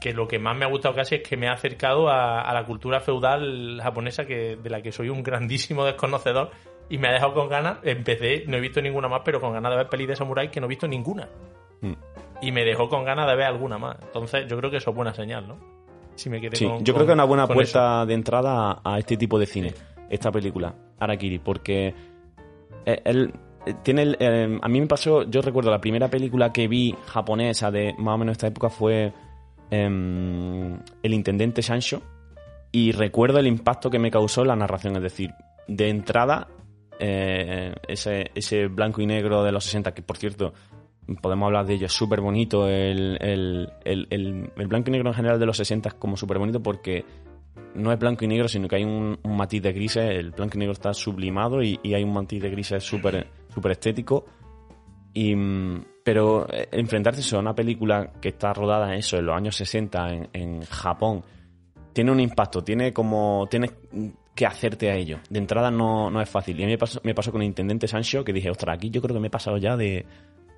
que 0.00 0.12
lo 0.14 0.26
que 0.26 0.38
más 0.38 0.56
me 0.56 0.64
ha 0.64 0.68
gustado 0.68 0.94
casi 0.94 1.16
es 1.16 1.22
que 1.22 1.36
me 1.36 1.46
ha 1.48 1.52
acercado 1.52 2.08
a, 2.08 2.40
a 2.40 2.54
la 2.54 2.64
cultura 2.64 3.00
feudal 3.00 3.80
japonesa, 3.82 4.24
que, 4.26 4.56
de 4.56 4.70
la 4.70 4.80
que 4.82 4.92
soy 4.92 5.10
un 5.10 5.22
grandísimo 5.22 5.84
desconocedor, 5.84 6.50
y 6.88 6.98
me 6.98 7.08
ha 7.08 7.12
dejado 7.12 7.34
con 7.34 7.48
ganas. 7.48 7.78
Empecé, 7.84 8.44
no 8.46 8.56
he 8.56 8.60
visto 8.60 8.80
ninguna 8.82 9.08
más, 9.08 9.20
pero 9.24 9.40
con 9.40 9.52
ganas 9.52 9.70
de 9.70 9.76
ver 9.76 9.88
pelis 9.88 10.08
de 10.08 10.16
samurái 10.16 10.50
que 10.50 10.60
no 10.60 10.66
he 10.66 10.68
visto 10.70 10.88
ninguna 10.88 11.28
Mm. 11.82 11.92
y 12.42 12.52
me 12.52 12.64
dejó 12.64 12.88
con 12.90 13.04
ganas 13.04 13.26
de 13.26 13.36
ver 13.36 13.46
alguna 13.46 13.78
más. 13.78 13.96
Entonces, 14.02 14.46
yo 14.48 14.56
creo 14.58 14.70
que 14.70 14.76
eso 14.78 14.90
es 14.90 14.96
buena 14.96 15.14
señal, 15.14 15.46
¿no? 15.48 15.56
Si 16.16 16.28
me 16.28 16.40
quedé 16.40 16.56
Sí, 16.56 16.66
con- 16.66 16.84
yo 16.84 16.92
con- 16.92 16.94
creo 16.98 17.06
que 17.06 17.12
es 17.12 17.14
una 17.14 17.24
buena 17.24 17.46
puerta 17.46 18.04
de 18.04 18.12
entrada 18.14 18.80
a, 18.84 18.94
a 18.94 18.98
este 18.98 19.16
tipo 19.16 19.38
de 19.38 19.46
cine, 19.46 19.72
esta 20.10 20.30
película, 20.32 20.74
Arakiri, 20.98 21.38
porque 21.38 21.94
eh, 22.86 23.02
él 23.04 23.32
eh, 23.66 23.74
tiene 23.82 24.02
el, 24.02 24.16
eh, 24.20 24.58
a 24.60 24.68
mí 24.68 24.80
me 24.80 24.86
pasó, 24.86 25.24
yo 25.24 25.42
recuerdo 25.42 25.70
la 25.70 25.80
primera 25.80 26.08
película 26.08 26.52
que 26.52 26.66
vi 26.66 26.94
japonesa 27.06 27.70
de 27.70 27.94
más 27.98 28.14
o 28.14 28.18
menos 28.18 28.32
esta 28.32 28.46
época 28.46 28.70
fue 28.70 29.12
em, 29.70 30.78
El 31.02 31.14
Intendente 31.14 31.62
Sancho, 31.62 32.02
y 32.72 32.92
recuerdo 32.92 33.38
el 33.38 33.46
impacto 33.46 33.90
que 33.90 33.98
me 33.98 34.10
causó 34.10 34.44
la 34.44 34.56
narración. 34.56 34.96
Es 34.96 35.02
decir, 35.02 35.30
de 35.66 35.88
entrada, 35.88 36.48
eh, 36.98 37.74
ese, 37.88 38.30
ese 38.34 38.68
blanco 38.68 39.02
y 39.02 39.06
negro 39.06 39.42
de 39.42 39.52
los 39.52 39.64
60, 39.64 39.92
que 39.92 40.02
por 40.02 40.16
cierto, 40.16 40.54
podemos 41.20 41.46
hablar 41.46 41.66
de 41.66 41.74
ello, 41.74 41.86
es 41.86 41.92
súper 41.92 42.20
bonito. 42.20 42.68
El, 42.68 43.18
el, 43.20 43.72
el 43.84 44.66
blanco 44.68 44.88
y 44.88 44.92
negro 44.92 45.10
en 45.10 45.14
general 45.14 45.38
de 45.38 45.46
los 45.46 45.56
60 45.56 45.88
es 45.88 45.94
como 45.96 46.16
súper 46.16 46.38
bonito 46.38 46.62
porque 46.62 47.04
no 47.74 47.92
es 47.92 47.98
blanco 47.98 48.24
y 48.24 48.28
negro, 48.28 48.48
sino 48.48 48.68
que 48.68 48.76
hay 48.76 48.84
un, 48.84 49.18
un 49.22 49.36
matiz 49.36 49.62
de 49.62 49.72
grises. 49.72 50.10
El 50.10 50.30
blanco 50.30 50.56
y 50.56 50.60
negro 50.60 50.72
está 50.72 50.92
sublimado 50.92 51.62
y, 51.62 51.78
y 51.82 51.94
hay 51.94 52.02
un 52.02 52.12
matiz 52.12 52.42
de 52.42 52.50
grises 52.50 52.82
súper 52.82 53.26
súper 53.52 53.72
estético. 53.72 54.24
Y, 55.12 55.34
mm, 55.34 55.84
pero 56.04 56.46
eh, 56.52 56.68
enfrentarse 56.72 57.36
a 57.36 57.38
una 57.38 57.54
película 57.54 58.12
que 58.20 58.30
está 58.30 58.52
rodada 58.52 58.92
en 58.92 58.98
eso, 58.98 59.16
en 59.16 59.26
los 59.26 59.36
años 59.36 59.56
60, 59.56 60.08
en, 60.08 60.28
en 60.32 60.62
Japón, 60.62 61.22
tiene 61.92 62.12
un 62.12 62.20
impacto, 62.20 62.62
tiene 62.62 62.92
como. 62.92 63.46
Tienes 63.50 63.72
que 64.34 64.46
hacerte 64.46 64.90
a 64.90 64.94
ello. 64.94 65.18
De 65.28 65.38
entrada 65.38 65.70
no, 65.70 66.10
no 66.10 66.20
es 66.20 66.28
fácil. 66.28 66.58
Y 66.58 66.62
a 66.62 66.66
mí 66.66 66.72
me 66.72 66.78
pasó, 66.78 67.00
me 67.02 67.14
pasó 67.14 67.32
con 67.32 67.42
el 67.42 67.48
Intendente 67.48 67.88
Sancho 67.88 68.24
que 68.24 68.32
dije, 68.32 68.50
ostras, 68.50 68.76
aquí 68.76 68.90
yo 68.90 69.02
creo 69.02 69.14
que 69.14 69.20
me 69.20 69.26
he 69.26 69.30
pasado 69.30 69.58
ya 69.58 69.76
de. 69.76 70.06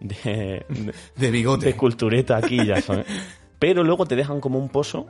de, 0.01 0.65
de, 0.69 0.93
De 1.17 1.31
bigote. 1.31 1.67
de 1.67 1.75
cultureta 1.75 2.37
aquí 2.37 2.65
ya, 2.65 2.81
¿sabes? 2.81 3.07
Pero 3.59 3.85
luego 3.85 4.07
te 4.07 4.17
dejan 4.17 4.41
como 4.41 4.59
un 4.59 4.69
pozo 4.69 5.07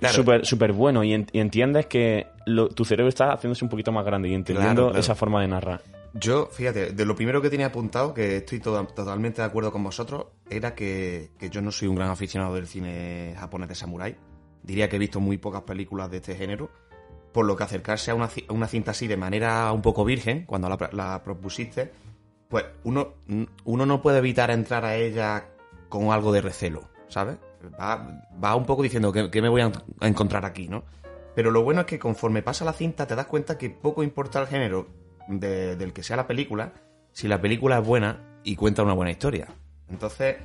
Claro. 0.00 0.14
súper 0.14 0.44
súper 0.46 0.72
bueno 0.72 1.04
y, 1.04 1.12
en- 1.12 1.26
y 1.32 1.38
entiendes 1.40 1.86
que 1.86 2.26
lo- 2.46 2.68
tu 2.68 2.84
cerebro 2.84 3.08
está 3.08 3.32
haciéndose 3.32 3.64
un 3.64 3.68
poquito 3.70 3.92
más 3.92 4.04
grande 4.04 4.28
y 4.28 4.34
entendiendo 4.34 4.74
Claro, 4.74 4.88
claro. 4.88 5.00
esa 5.00 5.14
forma 5.14 5.40
de 5.42 5.48
narrar. 5.48 5.82
Yo, 6.14 6.46
fíjate, 6.50 6.90
de 6.92 7.04
lo 7.04 7.14
primero 7.14 7.40
que 7.40 7.50
tenía 7.50 7.66
apuntado, 7.66 8.12
que 8.14 8.38
estoy 8.38 8.58
to- 8.58 8.84
totalmente 8.88 9.42
de 9.42 9.46
acuerdo 9.46 9.70
con 9.70 9.84
vosotros, 9.84 10.26
era 10.48 10.74
que, 10.74 11.30
que 11.38 11.50
yo 11.50 11.62
no 11.62 11.70
soy 11.70 11.86
un 11.86 11.94
gran 11.94 12.10
aficionado 12.10 12.54
del 12.56 12.66
cine 12.66 13.34
japonés 13.38 13.68
de 13.68 13.74
samurái. 13.76 14.16
Diría 14.62 14.88
que 14.88 14.96
he 14.96 14.98
visto 14.98 15.20
muy 15.20 15.38
pocas 15.38 15.62
películas 15.62 16.10
de 16.10 16.16
este 16.16 16.34
género. 16.34 16.68
Por 17.32 17.46
lo 17.46 17.54
que 17.54 17.62
acercarse 17.62 18.10
a 18.10 18.16
una, 18.16 18.24
a 18.26 18.52
una 18.52 18.66
cinta 18.66 18.90
así 18.90 19.06
de 19.06 19.16
manera 19.16 19.70
un 19.70 19.82
poco 19.82 20.04
virgen, 20.04 20.46
cuando 20.46 20.68
la, 20.68 20.88
la 20.92 21.22
propusiste, 21.22 21.92
pues 22.48 22.64
uno, 22.82 23.14
uno 23.64 23.86
no 23.86 24.02
puede 24.02 24.18
evitar 24.18 24.50
entrar 24.50 24.84
a 24.84 24.96
ella 24.96 25.44
con 25.88 26.10
algo 26.10 26.32
de 26.32 26.40
recelo, 26.40 26.88
¿sabes? 27.06 27.36
Va, 27.78 28.24
va 28.42 28.56
un 28.56 28.64
poco 28.64 28.82
diciendo 28.82 29.12
que, 29.12 29.42
me 29.42 29.48
voy 29.48 29.60
a, 29.60 29.72
encontrar 30.00 30.44
aquí, 30.44 30.68
¿no? 30.68 30.84
Pero 31.34 31.50
lo 31.50 31.62
bueno 31.62 31.82
es 31.82 31.86
que 31.86 31.98
conforme 31.98 32.42
pasa 32.42 32.64
la 32.64 32.72
cinta 32.72 33.06
te 33.06 33.14
das 33.14 33.26
cuenta 33.26 33.56
que 33.56 33.70
poco 33.70 34.02
importa 34.02 34.40
el 34.40 34.46
género 34.46 34.88
de- 35.28 35.76
del 35.76 35.92
que 35.92 36.02
sea 36.02 36.16
la 36.16 36.26
película, 36.26 36.72
si 37.12 37.28
la 37.28 37.40
película 37.40 37.78
es 37.78 37.86
buena 37.86 38.40
y 38.42 38.56
cuenta 38.56 38.82
una 38.82 38.94
buena 38.94 39.10
historia. 39.10 39.48
Entonces, 39.88 40.36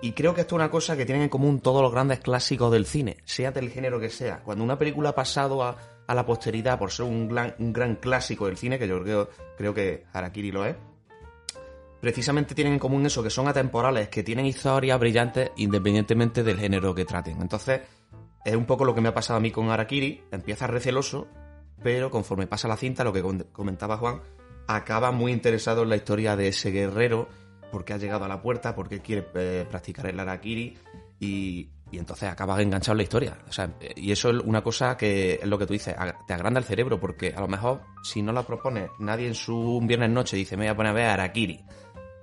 y 0.00 0.12
creo 0.12 0.34
que 0.34 0.42
esto 0.42 0.56
es 0.56 0.60
una 0.60 0.70
cosa 0.70 0.96
que 0.96 1.06
tienen 1.06 1.24
en 1.24 1.28
común 1.28 1.60
todos 1.60 1.82
los 1.82 1.92
grandes 1.92 2.20
clásicos 2.20 2.70
del 2.70 2.86
cine, 2.86 3.16
sea 3.24 3.50
del 3.50 3.70
género 3.70 3.98
que 3.98 4.10
sea. 4.10 4.42
Cuando 4.44 4.62
una 4.62 4.78
película 4.78 5.10
ha 5.10 5.14
pasado 5.14 5.62
a, 5.62 5.76
la 6.08 6.26
posteridad 6.26 6.78
por 6.78 6.90
ser 6.90 7.06
un 7.06 7.28
gran, 7.28 7.54
un 7.58 7.72
gran 7.72 7.96
clásico 7.96 8.46
del 8.46 8.56
cine, 8.56 8.78
que 8.78 8.86
yo 8.86 9.02
creo, 9.02 9.28
creo 9.56 9.74
que 9.74 10.04
Harakiri 10.12 10.52
lo 10.52 10.64
es, 10.64 10.76
precisamente 12.00 12.54
tienen 12.54 12.74
en 12.74 12.78
común 12.78 13.06
eso, 13.06 13.22
que 13.22 13.30
son 13.30 13.48
atemporales, 13.48 14.08
que 14.08 14.22
tienen 14.22 14.46
historias 14.46 14.98
brillantes 14.98 15.50
independientemente 15.56 16.42
del 16.42 16.58
género 16.58 16.94
que 16.94 17.04
traten. 17.04 17.40
Entonces, 17.40 17.80
es 18.44 18.54
un 18.54 18.64
poco 18.64 18.84
lo 18.84 18.94
que 18.94 19.00
me 19.00 19.08
ha 19.08 19.14
pasado 19.14 19.38
a 19.38 19.40
mí 19.40 19.50
con 19.50 19.70
Arakiri. 19.70 20.22
Empieza 20.30 20.66
receloso, 20.66 21.26
pero 21.82 22.10
conforme 22.10 22.46
pasa 22.46 22.68
la 22.68 22.76
cinta, 22.76 23.04
lo 23.04 23.12
que 23.12 23.22
com- 23.22 23.42
comentaba 23.52 23.96
Juan, 23.96 24.20
acaba 24.68 25.10
muy 25.10 25.32
interesado 25.32 25.82
en 25.82 25.88
la 25.88 25.96
historia 25.96 26.36
de 26.36 26.48
ese 26.48 26.70
guerrero, 26.70 27.28
porque 27.72 27.92
ha 27.92 27.98
llegado 27.98 28.24
a 28.24 28.28
la 28.28 28.40
puerta, 28.40 28.74
porque 28.74 29.00
quiere 29.00 29.26
eh, 29.34 29.66
practicar 29.68 30.06
el 30.06 30.20
Arakiri, 30.20 30.78
y, 31.18 31.70
entonces 31.92 32.28
acaba 32.28 32.60
enganchado 32.60 32.92
en 32.92 32.98
la 32.98 33.02
historia. 33.02 33.38
Eh, 33.80 33.94
y 33.96 34.12
eso 34.12 34.30
es 34.30 34.36
una 34.44 34.62
cosa 34.62 34.96
que 34.96 35.40
es 35.42 35.46
lo 35.46 35.58
que 35.58 35.66
tú 35.66 35.72
dices, 35.72 35.94
te 36.26 36.34
agranda 36.34 36.60
el 36.60 36.66
cerebro, 36.66 37.00
porque 37.00 37.32
a 37.34 37.40
lo 37.40 37.48
mejor 37.48 37.80
si 38.02 38.22
no 38.22 38.32
la 38.32 38.42
propone 38.42 38.90
nadie 38.98 39.28
en 39.28 39.34
su 39.34 39.80
viernes 39.82 40.10
noche 40.10 40.36
dice, 40.36 40.56
me 40.56 40.64
voy 40.64 40.70
a 40.70 40.76
poner 40.76 40.90
a 40.90 40.94
ver 40.94 41.06
Arakiri 41.06 41.64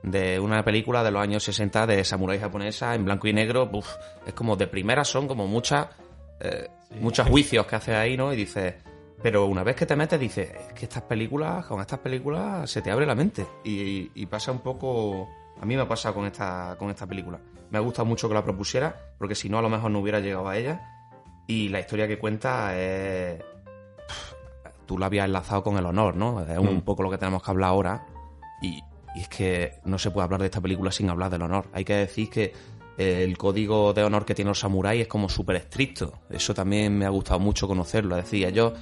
de 0.03 0.39
una 0.39 0.63
película 0.63 1.03
de 1.03 1.11
los 1.11 1.21
años 1.21 1.43
60 1.43 1.87
de 1.87 2.03
samurái 2.03 2.37
japonesa 2.39 2.93
en 2.93 3.05
blanco 3.05 3.27
y 3.27 3.33
negro, 3.33 3.69
uf, 3.71 3.87
es 4.27 4.33
como 4.33 4.55
de 4.55 4.67
primera 4.67 5.03
son 5.05 5.27
como 5.27 5.47
muchas 5.47 5.87
eh, 6.39 6.67
muchos 6.99 7.27
juicios 7.27 7.65
que 7.65 7.75
haces 7.77 7.95
ahí, 7.95 8.17
¿no? 8.17 8.31
Y 8.33 8.35
dices, 8.35 8.75
pero 9.21 9.45
una 9.45 9.63
vez 9.63 9.75
que 9.77 9.85
te 9.85 9.95
metes 9.95 10.19
dices, 10.19 10.49
es 10.67 10.73
que 10.73 10.85
estas 10.85 11.03
películas, 11.03 11.65
con 11.65 11.79
estas 11.79 11.99
películas 11.99 12.69
se 12.69 12.81
te 12.81 12.91
abre 12.91 13.05
la 13.05 13.15
mente 13.15 13.45
y, 13.63 14.11
y 14.13 14.25
pasa 14.25 14.51
un 14.51 14.59
poco, 14.59 15.29
a 15.61 15.65
mí 15.65 15.75
me 15.75 15.81
ha 15.83 15.87
pasado 15.87 16.15
con 16.15 16.25
esta 16.25 16.75
con 16.77 16.89
esta 16.89 17.07
película. 17.07 17.39
Me 17.71 17.77
ha 17.77 17.81
gustado 17.81 18.05
mucho 18.05 18.27
que 18.27 18.33
la 18.35 18.43
propusiera, 18.43 19.15
porque 19.17 19.33
si 19.35 19.47
no 19.49 19.57
a 19.57 19.61
lo 19.61 19.69
mejor 19.69 19.89
no 19.89 19.99
hubiera 19.99 20.19
llegado 20.19 20.47
a 20.49 20.57
ella 20.57 20.81
y 21.47 21.69
la 21.69 21.79
historia 21.79 22.07
que 22.07 22.19
cuenta 22.19 22.77
es 22.77 23.41
tú 24.85 24.97
la 24.97 25.05
habías 25.05 25.25
enlazado 25.25 25.63
con 25.63 25.77
el 25.77 25.85
honor, 25.85 26.15
¿no? 26.15 26.41
Es 26.41 26.57
un 26.57 26.77
Mm. 26.77 26.81
poco 26.81 27.03
lo 27.03 27.09
que 27.09 27.17
tenemos 27.17 27.41
que 27.41 27.49
hablar 27.51 27.69
ahora. 27.69 28.05
Y, 28.61 28.81
y 29.15 29.21
es 29.21 29.27
que 29.29 29.73
no 29.85 29.97
se 29.99 30.11
puede 30.11 30.25
hablar 30.25 30.39
de 30.41 30.47
esta 30.47 30.61
película 30.61 30.91
sin 30.91 31.09
hablar 31.09 31.29
del 31.29 31.41
honor. 31.43 31.67
Hay 31.73 31.85
que 31.85 31.93
decir 31.95 32.29
que 32.29 32.53
eh, 32.97 33.23
el 33.23 33.37
código 33.37 33.93
de 33.93 34.03
honor 34.03 34.25
que 34.25 34.33
tienen 34.35 34.49
los 34.49 34.59
samuráis 34.59 35.01
es 35.01 35.07
como 35.07 35.29
súper 35.29 35.57
estricto. 35.57 36.13
Eso 36.29 36.53
también 36.53 36.97
me 36.97 37.05
ha 37.05 37.09
gustado 37.09 37.39
mucho 37.39 37.67
conocerlo. 37.67 38.17
Es 38.17 38.25
decir, 38.25 38.45
ellos, 38.47 38.73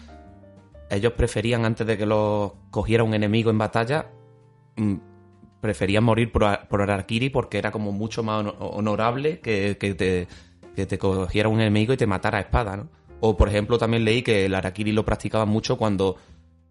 preferían, 1.15 1.65
antes 1.65 1.85
de 1.85 1.97
que 1.97 2.05
los 2.05 2.53
cogiera 2.69 3.03
un 3.03 3.13
enemigo 3.13 3.49
en 3.49 3.57
batalla, 3.57 4.07
mm, 4.77 4.95
preferían 5.59 6.03
morir 6.03 6.31
por, 6.31 6.67
por 6.67 6.81
Arakiri 6.81 7.29
porque 7.29 7.57
era 7.57 7.71
como 7.71 7.91
mucho 7.91 8.23
más 8.23 8.39
hono- 8.41 8.55
honorable 8.59 9.39
que, 9.41 9.77
que 9.79 9.93
te, 9.93 10.27
que 10.75 10.85
te 10.85 10.97
cogiera 10.97 11.49
un 11.49 11.59
enemigo 11.61 11.93
y 11.93 11.97
te 11.97 12.07
matara 12.07 12.37
a 12.39 12.41
espada, 12.41 12.77
¿no? 12.77 12.87
O, 13.19 13.37
por 13.37 13.49
ejemplo, 13.49 13.77
también 13.77 14.03
leí 14.03 14.23
que 14.23 14.45
el 14.45 14.55
Arakiri 14.55 14.91
lo 14.91 15.05
practicaban 15.05 15.47
mucho 15.47 15.77
cuando 15.77 16.15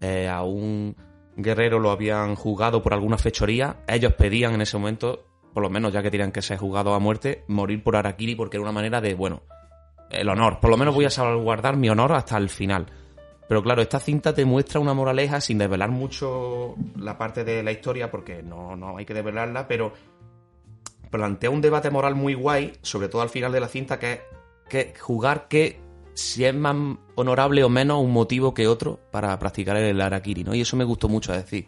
eh, 0.00 0.28
a 0.28 0.42
un 0.42 0.96
guerrero 1.36 1.78
lo 1.78 1.90
habían 1.90 2.34
jugado 2.34 2.82
por 2.82 2.94
alguna 2.94 3.18
fechoría. 3.18 3.76
Ellos 3.86 4.14
pedían 4.14 4.54
en 4.54 4.62
ese 4.62 4.78
momento, 4.78 5.26
por 5.52 5.62
lo 5.62 5.70
menos 5.70 5.92
ya 5.92 6.02
que 6.02 6.10
tenían 6.10 6.32
que 6.32 6.42
ser 6.42 6.58
jugados 6.58 6.94
a 6.94 6.98
muerte, 6.98 7.44
morir 7.48 7.82
por 7.82 7.96
Arakiri 7.96 8.34
porque 8.34 8.56
era 8.56 8.62
una 8.62 8.72
manera 8.72 9.00
de, 9.00 9.14
bueno, 9.14 9.42
el 10.10 10.28
honor. 10.28 10.60
Por 10.60 10.70
lo 10.70 10.76
menos 10.76 10.94
voy 10.94 11.04
a 11.04 11.10
salvaguardar 11.10 11.76
mi 11.76 11.88
honor 11.88 12.12
hasta 12.12 12.36
el 12.36 12.48
final. 12.48 12.86
Pero 13.48 13.62
claro, 13.62 13.82
esta 13.82 13.98
cinta 13.98 14.32
te 14.32 14.44
muestra 14.44 14.80
una 14.80 14.94
moraleja 14.94 15.40
sin 15.40 15.58
desvelar 15.58 15.90
mucho 15.90 16.76
la 16.96 17.18
parte 17.18 17.42
de 17.42 17.62
la 17.62 17.72
historia, 17.72 18.10
porque 18.10 18.42
no, 18.42 18.76
no 18.76 18.96
hay 18.96 19.04
que 19.04 19.14
desvelarla, 19.14 19.66
pero 19.66 19.92
plantea 21.10 21.50
un 21.50 21.60
debate 21.60 21.90
moral 21.90 22.14
muy 22.14 22.34
guay, 22.34 22.72
sobre 22.82 23.08
todo 23.08 23.22
al 23.22 23.28
final 23.28 23.50
de 23.50 23.60
la 23.60 23.66
cinta, 23.66 23.98
que 23.98 24.12
es 24.12 24.20
que 24.68 24.94
jugar 24.96 25.48
que 25.48 25.80
si 26.14 26.44
es 26.44 26.54
más 26.54 26.76
honorable 27.14 27.64
o 27.64 27.68
menos 27.68 28.02
un 28.02 28.12
motivo 28.12 28.52
que 28.54 28.66
otro 28.68 29.00
para 29.10 29.38
practicar 29.38 29.76
el 29.76 30.00
Arakiri, 30.00 30.44
¿no? 30.44 30.54
Y 30.54 30.60
eso 30.62 30.76
me 30.76 30.84
gustó 30.84 31.08
mucho, 31.08 31.32
es 31.32 31.42
decir, 31.44 31.66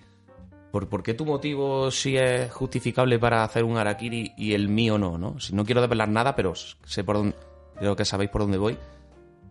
¿por, 0.70 0.88
por 0.88 1.02
qué 1.02 1.14
tu 1.14 1.24
motivo 1.24 1.90
sí 1.90 2.16
es 2.16 2.50
justificable 2.52 3.18
para 3.18 3.44
hacer 3.44 3.64
un 3.64 3.76
Arakiri 3.76 4.33
y 4.37 4.52
el 4.55 4.68
mío 4.68 4.98
no, 4.98 5.18
¿no? 5.18 5.38
Si 5.40 5.55
no 5.55 5.64
quiero 5.64 5.81
desvelar 5.81 6.09
nada, 6.09 6.35
pero 6.35 6.55
sé 6.55 7.05
por 7.05 7.16
dónde, 7.16 7.37
creo 7.78 7.96
que 7.96 8.05
sabéis 8.05 8.31
por 8.31 8.42
dónde 8.42 8.59
voy. 8.59 8.76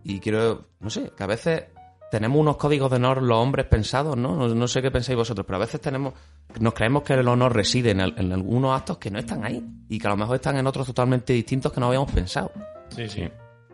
Y 0.04 0.20
quiero, 0.20 0.66
no 0.80 0.90
sé, 0.90 1.12
que 1.16 1.24
a 1.24 1.28
veces 1.28 1.66
tenemos 2.12 2.40
unos 2.40 2.58
códigos 2.58 2.90
de 2.90 2.98
honor 2.98 3.22
los 3.22 3.38
hombres 3.38 3.68
pensados, 3.68 4.18
¿no? 4.18 4.36
No, 4.36 4.48
no 4.48 4.68
sé 4.68 4.82
qué 4.82 4.92
pensáis 4.92 5.16
vosotros, 5.16 5.46
pero 5.46 5.58
a 5.58 5.60
veces 5.62 5.80
tenemos, 5.80 6.14
nos 6.60 6.74
creemos 6.74 7.04
que 7.04 7.14
el 7.14 7.28
honor 7.28 7.56
reside 7.56 7.92
en, 7.92 8.02
el- 8.02 8.14
en 8.18 8.34
algunos 8.34 8.76
actos 8.78 8.98
que 8.98 9.10
no 9.12 9.20
están 9.20 9.46
ahí 9.46 9.64
y 9.88 9.98
que 10.00 10.08
a 10.08 10.10
lo 10.10 10.18
mejor 10.18 10.36
están 10.36 10.58
en 10.58 10.68
otros 10.68 10.88
totalmente 10.88 11.34
distintos 11.34 11.72
que 11.72 11.80
no 11.80 11.88
habíamos 11.88 12.12
pensado. 12.12 12.52
Sí, 12.90 13.08
sí. 13.08 13.30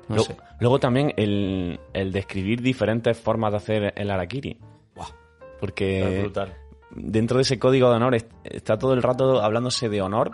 No 0.10 0.16
Luego, 0.16 0.24
sé. 0.32 0.38
luego 0.60 0.80
también 0.80 1.14
el, 1.18 1.80
el 1.94 2.12
describir 2.12 2.62
diferentes 2.62 3.18
formas 3.20 3.52
de 3.52 3.58
hacer 3.58 3.94
el 3.98 4.10
Arakiri. 4.10 4.58
Porque 5.60 6.20
brutal. 6.22 6.54
dentro 6.92 7.38
de 7.38 7.42
ese 7.42 7.58
código 7.58 7.90
de 7.90 7.96
honor 7.96 8.16
est- 8.16 8.32
está 8.44 8.78
todo 8.78 8.94
el 8.94 9.02
rato 9.02 9.42
hablándose 9.42 9.90
de 9.90 10.02
honor, 10.02 10.32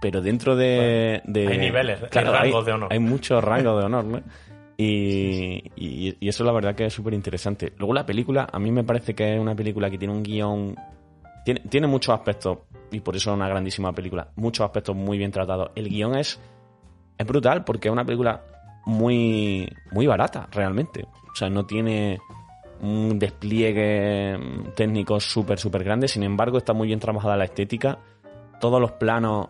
pero 0.00 0.22
dentro 0.22 0.56
de... 0.56 1.20
de- 1.26 1.46
hay 1.48 1.58
niveles, 1.58 2.00
hay 2.10 2.24
rangos 2.24 2.64
de 2.64 2.72
honor. 2.72 2.88
Hay 2.92 2.98
muchos 3.00 3.44
rangos 3.44 3.78
de 3.80 3.86
honor, 3.86 4.04
¿no? 4.04 4.22
Y, 4.78 5.62
y- 5.76 6.16
y 6.18 6.28
eso 6.28 6.42
la 6.42 6.52
verdad 6.52 6.74
que 6.74 6.86
es 6.86 6.94
súper 6.94 7.12
interesante. 7.12 7.74
Luego 7.76 7.92
la 7.92 8.06
película, 8.06 8.48
a 8.50 8.58
mí 8.58 8.72
me 8.72 8.82
parece 8.82 9.14
que 9.14 9.34
es 9.34 9.38
una 9.40 9.54
película 9.54 9.90
que 9.90 9.98
tiene 9.98 10.14
un 10.14 10.22
guion... 10.22 10.74
Tiene, 11.44 11.60
tiene 11.68 11.86
muchos 11.86 12.14
aspectos, 12.14 12.58
y 12.90 13.00
por 13.00 13.16
eso 13.16 13.30
es 13.30 13.36
una 13.36 13.48
grandísima 13.48 13.92
película, 13.92 14.28
muchos 14.36 14.64
aspectos 14.64 14.94
muy 14.96 15.16
bien 15.18 15.30
tratados. 15.30 15.70
El 15.74 15.88
guion 15.88 16.14
es, 16.16 16.40
es 17.18 17.26
brutal 17.26 17.64
porque 17.64 17.88
es 17.88 17.92
una 17.92 18.04
película 18.04 18.42
muy, 18.86 19.68
muy 19.92 20.06
barata, 20.06 20.48
realmente. 20.52 21.04
O 21.30 21.34
sea, 21.34 21.48
no 21.50 21.64
tiene 21.66 22.18
un 22.80 23.18
despliegue 23.18 24.38
técnico 24.74 25.20
súper, 25.20 25.58
súper 25.58 25.84
grande. 25.84 26.08
Sin 26.08 26.22
embargo, 26.22 26.58
está 26.58 26.72
muy 26.72 26.88
bien 26.88 26.98
trabajada 27.00 27.36
la 27.36 27.44
estética. 27.44 27.98
Todos 28.60 28.80
los 28.80 28.92
planos 28.92 29.48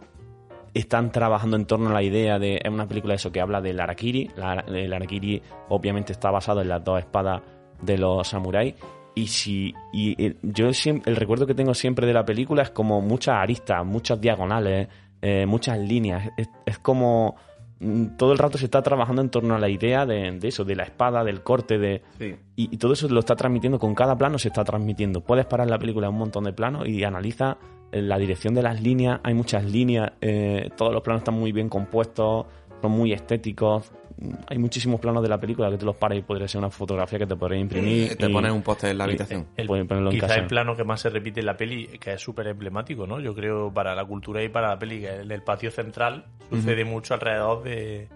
están 0.75 1.11
trabajando 1.11 1.57
en 1.57 1.67
torno 1.67 1.91
a 1.91 1.93
la 1.93 2.03
idea 2.03 2.39
de. 2.39 2.61
Es 2.63 2.71
una 2.71 2.87
película 2.87 3.15
eso 3.15 3.33
que 3.33 3.41
habla 3.41 3.61
del 3.61 3.81
Arakiri. 3.81 4.31
La- 4.37 4.65
el 4.69 4.93
Arakiri, 4.93 5.43
obviamente, 5.69 6.13
está 6.13 6.31
basado 6.31 6.61
en 6.61 6.69
las 6.69 6.85
dos 6.85 6.99
espadas 6.99 7.41
de 7.81 7.99
los 7.99 8.27
samuráis. 8.29 8.75
Y 9.15 9.27
si. 9.27 9.75
Y 9.93 10.35
yo 10.43 10.73
siempre, 10.73 11.11
el 11.11 11.17
recuerdo 11.17 11.47
que 11.47 11.55
tengo 11.55 11.75
siempre 11.75 12.07
de 12.07 12.13
la 12.15 12.25
película 12.25 12.63
es 12.63 12.71
como 12.71 13.01
muchas 13.01 13.37
aristas, 13.37 13.85
muchas 13.85 14.21
diagonales, 14.21 14.89
eh, 15.23 15.45
muchas 15.47 15.79
líneas. 15.79 16.31
Es, 16.67 16.79
como 16.79 17.35
todo 18.19 18.33
el 18.33 18.39
rato 18.39 18.59
se 18.59 18.67
está 18.67 18.83
trabajando 18.83 19.23
en 19.23 19.31
torno 19.31 19.55
a 19.55 19.59
la 19.59 19.69
idea 19.69 20.05
de, 20.05 20.33
de 20.39 20.49
eso, 20.49 20.65
de 20.65 20.77
la 20.77 20.83
espada, 20.85 21.25
del 21.25 21.43
corte, 21.43 21.79
de 21.79 22.03
Sí. 22.19 22.35
y, 22.57 22.75
y 22.75 22.77
todo 22.77 22.93
eso 22.93 23.09
lo 23.09 23.21
está 23.21 23.37
transmitiendo, 23.37 23.79
con 23.79 23.95
cada 23.95 24.17
plano 24.17 24.39
se 24.39 24.49
está 24.49 24.65
transmitiendo. 24.65 25.23
Puedes 25.23 25.47
parar 25.47 25.69
la 25.69 25.79
película 25.79 26.07
en 26.09 26.13
un 26.13 26.19
montón 26.19 26.45
de 26.45 26.53
planos 26.53 26.87
y 26.87 27.03
analiza 27.05 27.57
eh, 27.93 28.03
la 28.03 28.19
dirección 28.19 28.55
de 28.55 28.63
las 28.63 28.83
líneas, 28.83 29.21
hay 29.23 29.35
muchas 29.35 29.65
líneas, 29.65 30.13
eh, 30.21 30.69
todos 30.77 30.93
los 30.93 31.03
planos 31.03 31.23
están 31.23 31.35
muy 31.39 31.53
bien 31.53 31.69
compuestos, 31.69 32.47
son 32.83 32.93
muy 32.93 33.13
estéticos. 33.13 33.91
Hay 34.49 34.59
muchísimos 34.59 35.01
planos 35.01 35.23
de 35.23 35.29
la 35.29 35.39
película 35.41 35.71
que 35.71 35.79
te 35.79 35.85
los 35.85 35.97
paras 35.97 36.19
y 36.19 36.23
podría 36.23 36.47
ser 36.47 36.59
una 36.59 36.71
fotografía 36.71 37.19
que 37.19 37.27
te 37.27 37.37
podrías 37.37 37.63
imprimir. 37.63 38.13
Eh, 38.13 38.17
Te 38.17 38.27
y- 38.29 38.33
pones 38.33 38.53
un 38.53 38.63
póster 38.63 38.91
en 38.91 38.99
la 38.99 39.05
habitación. 39.05 39.47
El- 39.57 39.67
ponerlo 39.67 40.11
en 40.11 40.17
quizá 40.17 40.27
casa. 40.29 40.41
el 40.41 40.47
plano 40.47 40.77
que 40.77 40.85
más 40.85 41.01
se 41.01 41.09
repite 41.11 41.41
en 41.41 41.47
la 41.47 41.57
peli, 41.57 41.87
que 41.99 42.13
es 42.13 42.21
súper 42.21 42.49
emblemático, 42.49 43.07
¿no? 43.07 43.19
Yo 43.21 43.35
creo 43.35 43.73
para 43.73 43.95
la 43.95 44.05
cultura 44.05 44.43
y 44.43 44.49
para 44.51 44.69
la 44.69 44.79
peli, 44.79 45.01
que 45.01 45.07
es 45.07 45.31
el 45.31 45.43
patio 45.43 45.71
central, 45.71 46.27
sucede 46.51 46.85
mucho 46.85 47.15
alrededor 47.15 47.63
de... 47.63 48.09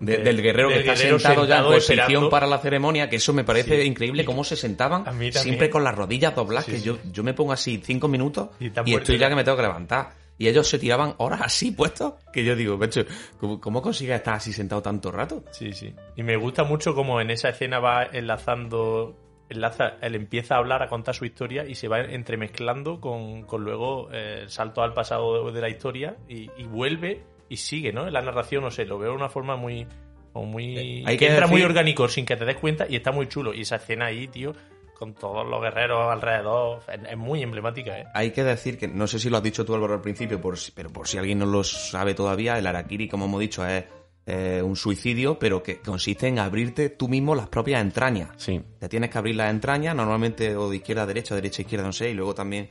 De- 0.00 0.16
de- 0.18 0.24
del 0.24 0.42
guerrero 0.42 0.68
que 0.70 0.80
está 0.80 0.94
guerrero 0.94 1.18
sentado, 1.20 1.46
ya 1.46 1.58
en 1.58 1.64
posición 1.66 1.98
esperando. 2.00 2.28
para 2.28 2.46
la 2.48 2.58
ceremonia, 2.58 3.08
que 3.08 3.16
eso 3.16 3.32
me 3.32 3.44
parece 3.44 3.80
Sí. 3.80 3.86
increíble 3.88 4.24
cómo 4.24 4.42
se 4.42 4.56
sentaban 4.56 5.04
siempre 5.32 5.70
con 5.70 5.84
las 5.84 5.94
rodillas 5.94 6.34
dobladas, 6.34 6.64
Sí, 6.64 6.72
que 6.72 6.78
sí. 6.78 6.84
yo, 6.84 6.98
yo 7.12 7.22
me 7.22 7.32
pongo 7.32 7.52
así 7.52 7.80
cinco 7.82 8.08
minutos 8.08 8.48
Y 8.58 8.66
estoy 8.92 9.18
ya 9.18 9.28
que 9.28 9.36
me 9.36 9.44
tengo 9.44 9.56
que 9.56 9.62
levantar. 9.62 10.23
Y 10.36 10.48
ellos 10.48 10.68
se 10.68 10.78
tiraban 10.78 11.14
horas 11.18 11.40
así 11.44 11.70
puestos, 11.70 12.14
que 12.32 12.44
yo 12.44 12.56
digo, 12.56 12.78
pecho, 12.78 13.04
¿cómo, 13.38 13.60
cómo 13.60 13.80
consigues 13.80 14.16
estar 14.16 14.34
así 14.34 14.52
sentado 14.52 14.82
tanto 14.82 15.12
rato? 15.12 15.44
Sí, 15.50 15.72
sí. 15.72 15.94
Y 16.16 16.22
me 16.22 16.36
gusta 16.36 16.64
mucho 16.64 16.94
como 16.94 17.20
en 17.20 17.30
esa 17.30 17.50
escena 17.50 17.78
va 17.78 18.04
enlazando, 18.04 19.16
enlaza, 19.48 19.96
él 20.00 20.16
empieza 20.16 20.56
a 20.56 20.58
hablar, 20.58 20.82
a 20.82 20.88
contar 20.88 21.14
su 21.14 21.24
historia 21.24 21.64
y 21.66 21.76
se 21.76 21.86
va 21.86 22.00
entremezclando 22.00 23.00
con, 23.00 23.42
con 23.42 23.62
luego 23.62 24.10
eh, 24.12 24.40
el 24.42 24.50
salto 24.50 24.82
al 24.82 24.92
pasado 24.92 25.52
de, 25.52 25.60
la 25.60 25.68
historia 25.68 26.16
y, 26.28 26.50
y 26.56 26.64
vuelve 26.64 27.22
y 27.48 27.56
sigue, 27.56 27.92
¿no? 27.92 28.08
La 28.10 28.20
narración, 28.20 28.64
no 28.64 28.70
sé, 28.70 28.84
lo 28.84 28.98
veo 28.98 29.10
de 29.10 29.16
una 29.16 29.28
forma 29.28 29.56
muy... 29.56 29.86
como 30.32 30.46
muy 30.46 31.04
hay 31.06 31.16
que 31.16 31.26
que 31.26 31.28
entra 31.28 31.46
muy 31.46 31.62
orgánico 31.62 32.08
sin 32.08 32.26
que 32.26 32.36
te 32.36 32.44
des 32.44 32.56
cuenta 32.56 32.86
y 32.88 32.96
está 32.96 33.12
muy 33.12 33.28
chulo. 33.28 33.54
Y 33.54 33.60
esa 33.60 33.76
escena 33.76 34.06
ahí, 34.06 34.26
tío, 34.26 34.54
con 34.98 35.14
todos 35.14 35.46
los 35.46 35.60
guerreros 35.60 36.10
alrededor, 36.12 36.80
es, 36.92 37.00
es 37.10 37.16
muy 37.16 37.42
emblemática, 37.42 37.98
¿eh? 37.98 38.06
Hay 38.14 38.30
que 38.30 38.42
decir 38.44 38.78
que, 38.78 38.88
no 38.88 39.06
sé 39.06 39.18
si 39.18 39.28
lo 39.30 39.36
has 39.36 39.42
dicho 39.42 39.64
tú 39.64 39.74
Álvaro 39.74 39.94
al 39.94 40.00
principio, 40.00 40.40
por 40.40 40.56
si- 40.58 40.72
pero 40.72 40.90
por 40.90 41.06
si 41.08 41.18
alguien 41.18 41.38
no 41.38 41.46
lo 41.46 41.62
sabe 41.64 42.14
todavía, 42.14 42.58
el 42.58 42.66
Arakiri, 42.66 43.08
como 43.08 43.26
hemos 43.26 43.40
dicho, 43.40 43.66
es 43.66 43.84
eh, 44.26 44.62
un 44.64 44.74
suicidio, 44.74 45.38
pero 45.38 45.62
que 45.62 45.80
consiste 45.80 46.28
en 46.28 46.38
abrirte 46.38 46.88
tú 46.88 47.08
mismo 47.08 47.34
las 47.34 47.48
propias 47.48 47.82
entrañas. 47.82 48.30
Sí. 48.38 48.58
Te 48.78 48.88
tienes 48.88 49.10
que 49.10 49.18
abrir 49.18 49.36
las 49.36 49.50
entrañas, 49.50 49.94
normalmente 49.94 50.56
o 50.56 50.70
de 50.70 50.76
izquierda 50.76 51.02
a 51.02 51.06
derecha, 51.06 51.34
derecha 51.34 51.60
a 51.60 51.64
izquierda, 51.64 51.84
no 51.84 51.92
sé, 51.92 52.08
y 52.10 52.14
luego 52.14 52.34
también 52.34 52.70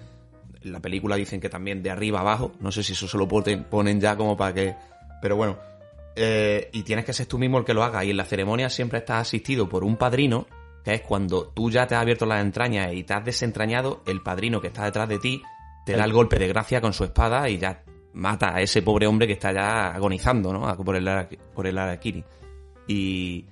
en 0.63 0.71
la 0.71 0.79
película 0.79 1.15
dicen 1.15 1.39
que 1.39 1.49
también 1.49 1.83
de 1.83 1.91
arriba 1.91 2.19
a 2.19 2.21
abajo, 2.21 2.53
no 2.59 2.71
sé 2.71 2.81
si 2.81 2.93
eso 2.93 3.07
se 3.07 3.17
lo 3.19 3.27
ponen, 3.27 3.65
ponen 3.65 3.99
ya 4.01 4.15
como 4.17 4.35
para 4.35 4.53
que... 4.53 4.75
Pero 5.21 5.35
bueno, 5.35 5.59
eh, 6.15 6.69
y 6.73 6.81
tienes 6.83 7.05
que 7.05 7.13
ser 7.13 7.27
tú 7.27 7.37
mismo 7.37 7.59
el 7.59 7.65
que 7.65 7.73
lo 7.75 7.83
haga, 7.83 8.03
y 8.03 8.09
en 8.09 8.17
la 8.17 8.25
ceremonia 8.25 8.69
siempre 8.69 8.97
estás 8.99 9.21
asistido 9.21 9.69
por 9.69 9.83
un 9.83 9.95
padrino, 9.97 10.47
que 10.83 10.93
es 10.95 11.01
cuando 11.01 11.47
tú 11.49 11.69
ya 11.71 11.87
te 11.87 11.95
has 11.95 12.01
abierto 12.01 12.25
las 12.25 12.41
entrañas 12.41 12.93
y 12.93 13.03
te 13.03 13.13
has 13.13 13.23
desentrañado, 13.25 14.01
el 14.05 14.21
padrino 14.21 14.59
que 14.61 14.67
está 14.67 14.85
detrás 14.85 15.07
de 15.09 15.19
ti 15.19 15.41
te 15.85 15.95
da 15.97 16.05
el 16.05 16.13
golpe 16.13 16.37
de 16.39 16.47
gracia 16.47 16.79
con 16.81 16.93
su 16.93 17.03
espada 17.03 17.49
y 17.49 17.57
ya 17.57 17.83
mata 18.13 18.55
a 18.55 18.61
ese 18.61 18.81
pobre 18.81 19.07
hombre 19.07 19.27
que 19.27 19.33
está 19.33 19.51
ya 19.51 19.87
agonizando, 19.93 20.53
¿no? 20.53 20.75
Por 20.77 20.95
el, 20.95 21.09
por 21.53 21.67
el 21.67 21.77
Arakiri. 21.77 22.23
Y, 22.87 23.45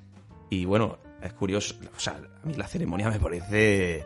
y 0.50 0.66
bueno, 0.66 0.98
es 1.22 1.34
curioso. 1.34 1.76
O 1.96 2.00
sea, 2.00 2.14
a 2.44 2.46
mí 2.48 2.54
la 2.56 2.68
ceremonia 2.68 3.10
me 3.10 3.20
parece. 3.20 4.06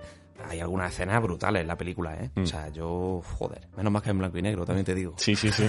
Hay 0.50 0.60
algunas 0.60 0.92
escenas 0.92 1.22
brutales 1.22 1.62
en 1.62 1.68
la 1.68 1.78
película, 1.78 2.16
¿eh? 2.16 2.30
Mm. 2.36 2.44
O 2.44 2.46
sea, 2.46 2.70
yo. 2.70 3.22
Joder. 3.38 3.68
Menos 3.78 3.92
más 3.92 4.02
que 4.02 4.10
en 4.12 4.18
blanco 4.20 4.38
y 4.38 4.42
negro, 4.42 4.66
también 4.66 4.86
te 4.86 4.94
digo. 4.96 5.14
Sí, 5.18 5.36
sí, 5.36 5.50
sí. 5.52 5.66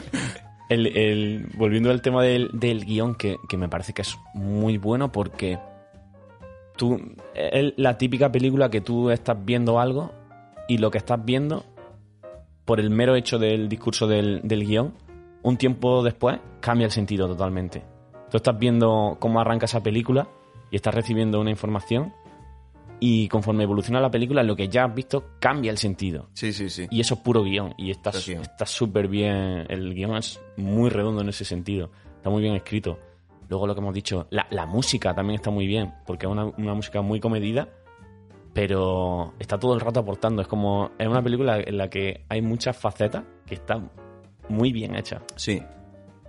el, 0.68 0.86
el- 0.96 1.46
volviendo 1.56 1.90
al 1.90 2.00
tema 2.02 2.22
del, 2.22 2.50
del 2.52 2.84
guion, 2.84 3.14
que, 3.14 3.36
que 3.48 3.56
me 3.56 3.68
parece 3.68 3.92
que 3.92 4.02
es 4.02 4.16
muy 4.34 4.78
bueno 4.78 5.10
porque 5.12 5.58
tú, 6.76 7.00
es 7.34 7.74
la 7.76 7.98
típica 7.98 8.30
película 8.30 8.70
que 8.70 8.80
tú 8.80 9.10
estás 9.10 9.36
viendo 9.44 9.78
algo 9.80 10.12
y 10.68 10.78
lo 10.78 10.90
que 10.90 10.98
estás 10.98 11.24
viendo, 11.24 11.64
por 12.64 12.80
el 12.80 12.90
mero 12.90 13.16
hecho 13.16 13.38
del 13.38 13.68
discurso 13.68 14.06
del, 14.06 14.40
del 14.44 14.66
guion, 14.66 14.94
un 15.42 15.56
tiempo 15.56 16.02
después 16.02 16.38
cambia 16.60 16.86
el 16.86 16.92
sentido 16.92 17.26
totalmente. 17.26 17.82
Tú 18.30 18.36
estás 18.36 18.58
viendo 18.58 19.16
cómo 19.18 19.40
arranca 19.40 19.66
esa 19.66 19.82
película 19.82 20.28
y 20.70 20.76
estás 20.76 20.94
recibiendo 20.94 21.40
una 21.40 21.50
información 21.50 22.12
y 23.04 23.26
conforme 23.26 23.64
evoluciona 23.64 24.00
la 24.00 24.12
película, 24.12 24.44
lo 24.44 24.54
que 24.54 24.68
ya 24.68 24.84
has 24.84 24.94
visto 24.94 25.32
cambia 25.40 25.72
el 25.72 25.78
sentido. 25.78 26.28
Sí, 26.34 26.52
sí, 26.52 26.70
sí. 26.70 26.86
Y 26.88 27.00
eso 27.00 27.14
es 27.14 27.20
puro 27.20 27.42
guion. 27.42 27.74
Y 27.76 27.90
está 27.90 28.12
súper 28.64 29.08
bien. 29.08 29.66
El 29.68 29.92
guion 29.92 30.14
es 30.14 30.40
muy 30.56 30.88
redondo 30.88 31.20
en 31.20 31.28
ese 31.28 31.44
sentido. 31.44 31.90
Está 32.18 32.30
muy 32.30 32.42
bien 32.42 32.54
escrito. 32.54 33.00
Luego 33.52 33.66
lo 33.66 33.74
que 33.74 33.82
hemos 33.82 33.92
dicho, 33.92 34.28
la, 34.30 34.46
la 34.48 34.64
música 34.64 35.14
también 35.14 35.34
está 35.34 35.50
muy 35.50 35.66
bien. 35.66 35.92
Porque 36.06 36.24
es 36.24 36.32
una, 36.32 36.46
una 36.46 36.72
música 36.72 37.02
muy 37.02 37.20
comedida. 37.20 37.68
Pero 38.54 39.34
está 39.38 39.58
todo 39.58 39.74
el 39.74 39.80
rato 39.80 40.00
aportando. 40.00 40.40
Es 40.40 40.48
como. 40.48 40.92
Es 40.98 41.06
una 41.06 41.22
película 41.22 41.60
en 41.60 41.76
la 41.76 41.90
que 41.90 42.24
hay 42.30 42.40
muchas 42.40 42.74
facetas 42.78 43.24
que 43.44 43.56
están 43.56 43.90
muy 44.48 44.72
bien 44.72 44.96
hechas. 44.96 45.22
Sí. 45.36 45.62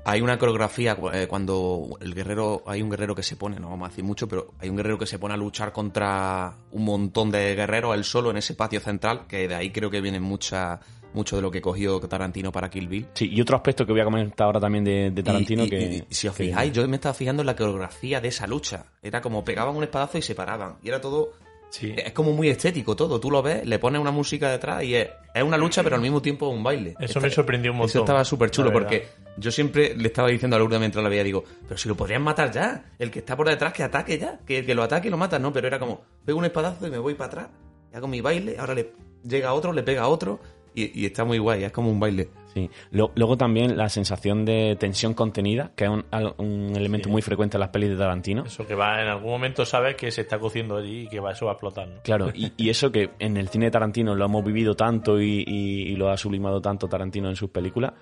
Hay 0.03 0.19
una 0.19 0.38
coreografía 0.38 0.97
eh, 1.13 1.27
cuando 1.29 1.97
el 2.01 2.13
guerrero, 2.13 2.62
hay 2.67 2.81
un 2.81 2.89
guerrero 2.89 3.15
que 3.15 3.23
se 3.23 3.38
pone, 3.38 3.57
no 3.57 3.69
vamos 3.69 3.86
a 3.86 3.89
decir 3.89 4.03
mucho, 4.03 4.27
pero 4.27 4.53
hay 4.59 4.67
un 4.67 4.75
guerrero 4.75 4.97
que 4.97 5.05
se 5.05 5.17
pone 5.17 5.33
a 5.33 5.38
luchar 5.38 5.71
contra 5.71 6.57
un 6.71 6.83
montón 6.83 7.31
de 7.31 7.55
guerreros, 7.55 7.95
él 7.95 8.03
solo 8.03 8.29
en 8.29 8.36
ese 8.36 8.53
patio 8.53 8.81
central, 8.81 9.27
que 9.27 9.47
de 9.47 9.55
ahí 9.55 9.71
creo 9.71 9.89
que 9.89 10.01
viene 10.01 10.19
mucha, 10.19 10.81
mucho 11.15 11.36
de 11.36 11.41
lo 11.41 11.52
que 11.52 11.62
cogió 11.62 11.99
Tarantino 11.99 12.52
para 12.52 12.69
Kill 12.69 12.88
Bill. 12.88 13.08
Sí, 13.13 13.30
y 13.32 13.41
otro 13.41 13.56
aspecto 13.58 13.86
que 13.86 13.91
voy 13.91 14.02
a 14.02 14.06
comentar 14.06 14.45
ahora 14.45 14.60
también 14.60 14.84
de, 14.84 15.12
de 15.12 15.23
Tarantino 15.23 15.63
Y- 15.63 15.67
y- 15.67 15.69
que. 15.69 16.06
y 16.10 16.13
si 16.13 16.28
os 16.28 16.36
que- 16.36 16.45
fijáis, 16.45 16.71
yo 16.73 16.88
me 16.88 16.95
estaba 16.95 17.13
fijando 17.13 17.41
en 17.41 17.47
la 17.47 17.56
coreografía 17.56 18.19
de 18.21 18.28
esa 18.30 18.47
lucha. 18.47 18.86
Era 19.02 19.21
como 19.21 19.43
pegaban 19.43 19.76
un 19.76 19.84
espadazo 19.84 20.17
y 20.17 20.21
se 20.21 20.36
paraban. 20.36 20.76
Y 20.84 20.89
era 20.89 20.99
todo. 21.02 21.32
Sí. 21.69 21.91
Es 21.97 22.12
como 22.13 22.34
muy 22.34 22.49
estético 22.49 22.95
todo. 22.95 23.19
Tú 23.19 23.32
lo 23.32 23.41
ves, 23.41 23.65
le 23.65 23.80
pones 23.80 23.99
una 23.99 24.12
música 24.12 24.52
detrás 24.52 24.84
y 24.84 24.93
es, 24.93 25.10
es 25.34 25.41
una 25.43 25.58
lucha, 25.58 25.82
pero 25.82 25.95
al 25.95 26.04
mismo 26.04 26.21
tiempo 26.21 26.47
un 26.49 26.62
baile. 26.62 26.91
Eso 26.99 27.06
Está- 27.06 27.19
me 27.21 27.30
sorprendió 27.32 27.71
un 27.71 27.78
montón. 27.80 27.89
Eso 27.89 27.99
estaba 28.02 28.23
súper 28.23 28.52
chulo 28.52 28.71
porque 28.71 29.08
yo 29.38 29.52
siempre 29.52 29.95
le 29.95 30.10
estaba 30.10 30.28
diciendo 30.28 30.56
a 30.56 30.60
Lourdes 30.60 30.80
mientras 30.80 31.04
la 31.04 31.10
veía, 31.10 31.23
digo, 31.23 31.43
pero 31.67 31.76
si 31.76 31.89
lo 31.89 31.95
podrían 31.97 32.21
matar 32.21 32.52
ya. 32.52 32.91
El 32.99 33.10
que 33.10 33.19
está 33.19 33.36
por 33.36 33.49
detrás 33.49 33.73
que 33.73 33.82
ataque 33.82 34.19
ya. 34.19 34.39
Que 34.45 34.60
el 34.60 34.65
que 34.67 34.76
lo 34.76 34.84
ataque 34.84 35.10
lo 35.10 35.17
mata. 35.17 35.39
No, 35.39 35.52
pero 35.52 35.65
era 35.65 35.80
como, 35.80 36.02
pego 36.23 36.38
un 36.38 36.45
espadazo 36.45 36.86
y 36.86 36.91
me 36.91 36.99
voy 36.99 37.15
para 37.15 37.28
atrás. 37.28 37.47
Y 37.91 37.95
hago 37.97 38.08
mi 38.08 38.21
baile. 38.21 38.56
Ahora 38.60 38.76
le 38.76 38.91
llega 39.28 39.49
a 39.49 39.54
otro, 39.56 39.73
le 39.73 39.82
pega 39.82 40.04
a 40.04 40.10
otro. 40.10 40.39
Y, 40.75 41.01
y 41.01 41.05
está 41.05 41.23
muy 41.23 41.38
guay. 41.38 41.63
Es 41.63 41.71
como 41.71 41.89
un 41.89 41.99
baile. 41.99 42.29
Sí. 42.53 42.69
Lo- 42.91 43.12
Luego 43.15 43.36
también 43.38 43.77
la 43.77 43.89
sensación 43.89 44.45
de 44.45 44.75
tensión 44.79 45.13
contenida, 45.13 45.71
que 45.75 45.86
es 45.86 45.89
un, 45.89 46.05
al- 46.12 46.36
un 46.38 46.73
elemento 46.75 47.05
Sí. 47.07 47.12
muy 47.12 47.21
frecuente 47.21 47.57
en 47.57 47.62
las 47.62 47.69
pelis 47.69 47.89
de 47.89 47.97
Tarantino. 47.97 48.43
Eso 48.45 48.65
que 48.67 48.75
va, 48.75 49.01
en 49.01 49.07
algún 49.07 49.31
momento 49.31 49.65
sabes 49.65 49.95
que 49.95 50.12
se 50.12 50.21
está 50.21 50.38
cociendo 50.39 50.77
allí 50.77 51.01
y 51.01 51.07
que 51.07 51.19
va, 51.19 51.31
eso 51.31 51.45
va 51.45 51.51
a 51.51 51.55
explotar, 51.55 51.88
¿no? 51.88 52.01
Claro, 52.03 52.29
y, 52.33 52.51
y 52.57 52.69
eso 52.69 52.91
que 52.91 53.12
en 53.19 53.38
el 53.38 53.47
cine 53.49 53.65
de 53.65 53.71
Tarantino 53.71 54.13
lo 54.15 54.25
hemos 54.25 54.43
vivido 54.43 54.75
tanto 54.75 55.19
y, 55.21 55.43
y- 55.47 55.81
y 55.91 55.95
lo 55.95 56.09
ha 56.09 56.17
sublimado 56.17 56.62
tanto 56.62 56.88
Tarantino 56.88 57.29
en 57.29 57.36
sus 57.36 57.49
películas. 57.49 57.93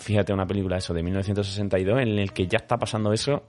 Fíjate 0.00 0.32
una 0.32 0.46
película 0.46 0.78
eso 0.78 0.92
de 0.92 1.02
1962 1.04 2.00
en 2.00 2.18
el 2.18 2.32
que 2.32 2.48
ya 2.48 2.58
está 2.58 2.76
pasando 2.76 3.12
eso 3.12 3.44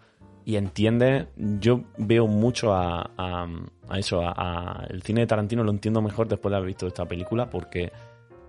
y 0.45 0.55
entiendes, 0.55 1.25
yo 1.35 1.81
veo 1.97 2.27
mucho 2.27 2.73
a, 2.73 3.11
a- 3.17 3.47
a 3.89 3.97
eso, 3.99 4.21
a, 4.21 4.33
a- 4.37 4.85
el 4.89 5.01
cine 5.01 5.21
de 5.21 5.27
Tarantino 5.27 5.63
lo 5.63 5.71
entiendo 5.71 5.99
mejor 6.01 6.27
después 6.27 6.51
de 6.51 6.57
haber 6.57 6.67
visto 6.67 6.85
esta 6.85 7.05
película 7.05 7.49
porque 7.49 7.91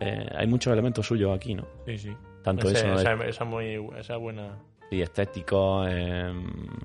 eh, 0.01 0.27
hay 0.37 0.47
muchos 0.47 0.73
elementos 0.73 1.07
suyos 1.07 1.35
aquí, 1.35 1.55
¿no? 1.55 1.65
Sí, 1.87 1.99
sí. 1.99 2.17
Tanto 2.43 2.69
Ese- 2.69 2.79
eso 2.79 2.89
¿no? 2.89 3.01
esa, 3.01 3.17
de- 3.17 3.29
esa 3.31 3.45
muy, 3.45 3.87
esa 3.99 4.17
buena... 4.17 4.57
y 4.91 5.01
estético, 5.03 5.85
eh, 5.87 6.33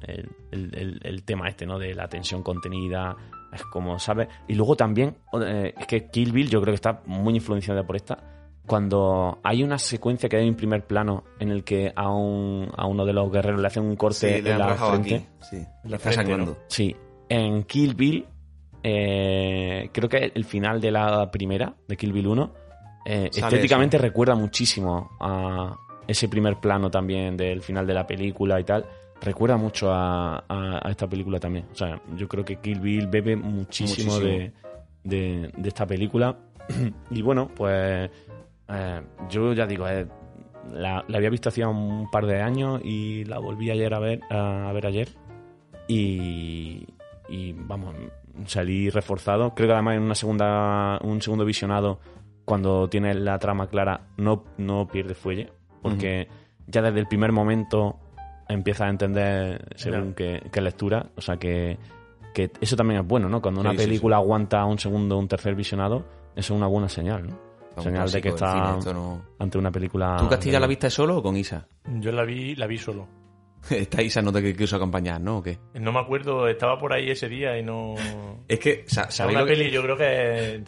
el, 0.08 0.30
el- 0.52 0.76
el- 0.76 1.00
el 1.04 1.24
tema 1.24 1.48
este, 1.48 1.66
¿no? 1.66 1.78
De 1.80 1.94
la 1.94 2.08
tensión 2.08 2.44
contenida, 2.44 3.16
es 3.54 3.64
como, 3.66 3.98
¿sabes? 4.00 4.28
Y 4.48 4.56
luego 4.56 4.76
también, 4.76 5.16
eh, 5.46 5.74
es 5.78 5.88
que 5.88 6.10
Kill 6.10 6.32
Bill 6.32 6.50
yo 6.50 6.60
creo 6.62 6.72
que 6.74 6.76
está 6.76 7.02
muy 7.06 7.36
influenciada 7.36 7.86
por 7.86 7.96
esta. 7.96 8.18
Cuando 8.66 9.40
hay 9.44 9.62
una 9.62 9.78
secuencia 9.78 10.28
que 10.30 10.38
hay 10.38 10.48
en 10.48 10.56
primer 10.56 10.88
plano 10.88 11.26
en 11.40 11.50
el 11.50 11.64
que 11.66 11.92
a, 11.96 12.10
un, 12.10 12.70
a 12.76 12.88
uno 12.88 13.06
de 13.06 13.12
los 13.14 13.30
guerreros 13.32 13.60
le 13.62 13.68
hacen 13.68 13.84
un 13.84 13.96
corte 13.98 14.42
le 14.42 14.52
en 14.52 14.58
la 14.58 14.76
frente. 14.76 15.16
aquí. 15.16 15.26
Sí, 15.42 15.58
En 15.58 15.92
la 15.92 15.98
está 15.98 16.12
frente, 16.12 16.16
sangrando. 16.32 16.58
Sí, 16.68 16.96
en 17.30 17.64
Kill 17.64 17.94
Bill, 17.96 18.26
eh, 18.82 19.90
creo 19.94 20.10
que 20.10 20.32
el 20.34 20.46
final 20.46 20.80
de 20.82 20.92
la 20.92 21.30
primera, 21.32 21.74
de 21.88 21.98
Kill 21.98 22.14
Bill 22.14 22.28
1, 22.28 22.54
eh, 23.06 23.30
estéticamente 23.34 23.98
recuerda 23.98 24.36
muchísimo 24.36 25.12
a 25.20 25.78
ese 26.08 26.28
primer 26.28 26.58
plano 26.60 26.90
también 26.92 27.36
del 27.38 27.62
final 27.62 27.86
de 27.88 27.94
la 27.94 28.06
película 28.08 28.60
y 28.60 28.64
tal. 28.64 28.86
Recuerda 29.22 29.56
mucho 29.58 29.92
a, 29.92 30.44
a- 30.48 30.80
a 30.88 30.92
esta 30.92 31.08
película 31.08 31.40
también. 31.40 31.66
O 31.72 31.76
sea, 31.76 32.02
yo 32.18 32.28
creo 32.28 32.44
que 32.44 32.58
Kill 32.58 32.80
Bill 32.82 33.08
bebe 33.08 33.36
muchísimo, 33.36 34.12
Muchísimo. 34.14 34.20
De, 34.20 34.52
de- 35.04 35.52
de 35.56 35.68
esta 35.70 35.86
película. 35.88 36.38
y 37.10 37.22
bueno, 37.22 37.50
pues 37.56 38.10
eh, 38.70 39.02
yo 39.30 39.54
ya 39.54 39.66
digo, 39.66 39.88
eh, 39.88 40.06
la, 40.74 41.04
la 41.08 41.18
había 41.18 41.30
visto 41.30 41.50
hacía 41.50 41.68
un 41.70 42.10
par 42.12 42.26
de 42.26 42.42
años 42.42 42.82
y 42.84 43.24
la 43.26 43.40
volví 43.40 43.70
ayer 43.72 43.94
a 43.94 44.00
ver, 44.00 44.20
a, 44.30 44.72
ver 44.74 44.88
ayer. 44.88 45.10
Y, 45.88 46.86
y 47.30 47.54
vamos, 47.54 47.96
salí 48.46 48.90
reforzado. 48.90 49.54
Creo 49.56 49.68
que 49.68 49.74
además 49.74 49.96
en 49.96 50.04
una 50.04 50.16
segunda, 50.16 51.00
un 51.04 51.22
segundo 51.22 51.46
visionado, 51.46 52.00
cuando 52.46 52.90
tienes 52.90 53.16
la 53.18 53.38
trama 53.40 53.68
clara, 53.68 54.08
no, 54.18 54.44
no 54.58 54.88
pierde 54.88 55.14
fuelle. 55.16 55.52
Porque 55.82 56.28
ya 56.68 56.82
desde 56.82 57.00
el 57.00 57.08
primer 57.08 57.32
momento 57.32 58.00
empiezas 58.50 58.88
a 58.88 58.90
entender 58.90 59.66
según 59.76 60.14
qué, 60.14 60.42
qué 60.52 60.62
lectura. 60.62 61.10
O 61.16 61.22
sea 61.22 61.38
que, 61.38 61.78
que 62.34 62.52
eso 62.62 62.76
también 62.76 63.02
es 63.02 63.08
bueno, 63.08 63.28
¿no? 63.30 63.42
Cuando 63.42 63.62
una 63.62 63.72
Sí, 63.72 63.78
sí, 63.80 63.84
película 63.86 64.18
aguanta 64.18 64.64
un 64.66 64.80
segundo, 64.80 65.18
un 65.18 65.28
tercer 65.28 65.56
visionado, 65.56 66.06
eso 66.36 66.54
es 66.54 66.58
una 66.58 66.68
buena 66.68 66.90
señal, 66.90 67.28
¿no? 67.28 67.54
Un 67.76 67.84
Señal 67.84 68.12
de 68.12 68.22
que 68.22 68.30
del 68.30 68.36
está 68.36 68.54
cine, 68.54 68.78
esto 68.78 68.94
no- 68.94 69.22
ante 69.40 69.58
una 69.58 69.72
película. 69.72 70.16
¿Tú 70.20 70.30
Castilla 70.30 70.58
de- 70.58 70.60
la 70.62 70.68
viste 70.68 70.90
solo 70.92 71.18
o 71.18 71.24
con 71.24 71.36
Isa? 71.36 71.68
Yo 72.00 72.12
la 72.12 72.24
vi, 72.24 72.56
la 72.56 72.68
vi 72.68 72.78
solo. 72.78 73.08
Esta 73.72 74.02
Isa 74.04 74.22
no 74.22 74.32
te 74.32 74.56
quiso 74.56 74.76
acompañar, 74.76 75.20
¿no? 75.20 75.38
¿O 75.40 75.42
qué? 75.44 75.58
No 75.74 75.92
me 75.92 76.00
acuerdo, 76.00 76.48
estaba 76.48 76.78
por 76.78 76.94
ahí 76.94 77.10
ese 77.10 77.28
día 77.30 77.58
y 77.58 77.64
no... 77.64 77.96
Es 78.48 78.60
que, 78.60 78.84
¿sabéis 78.88 79.22
una 79.22 79.40
lo 79.40 79.46
que- 79.48 79.54
peli, 79.54 79.72
yo 79.72 79.82
creo 79.82 79.98
que, 79.98 80.64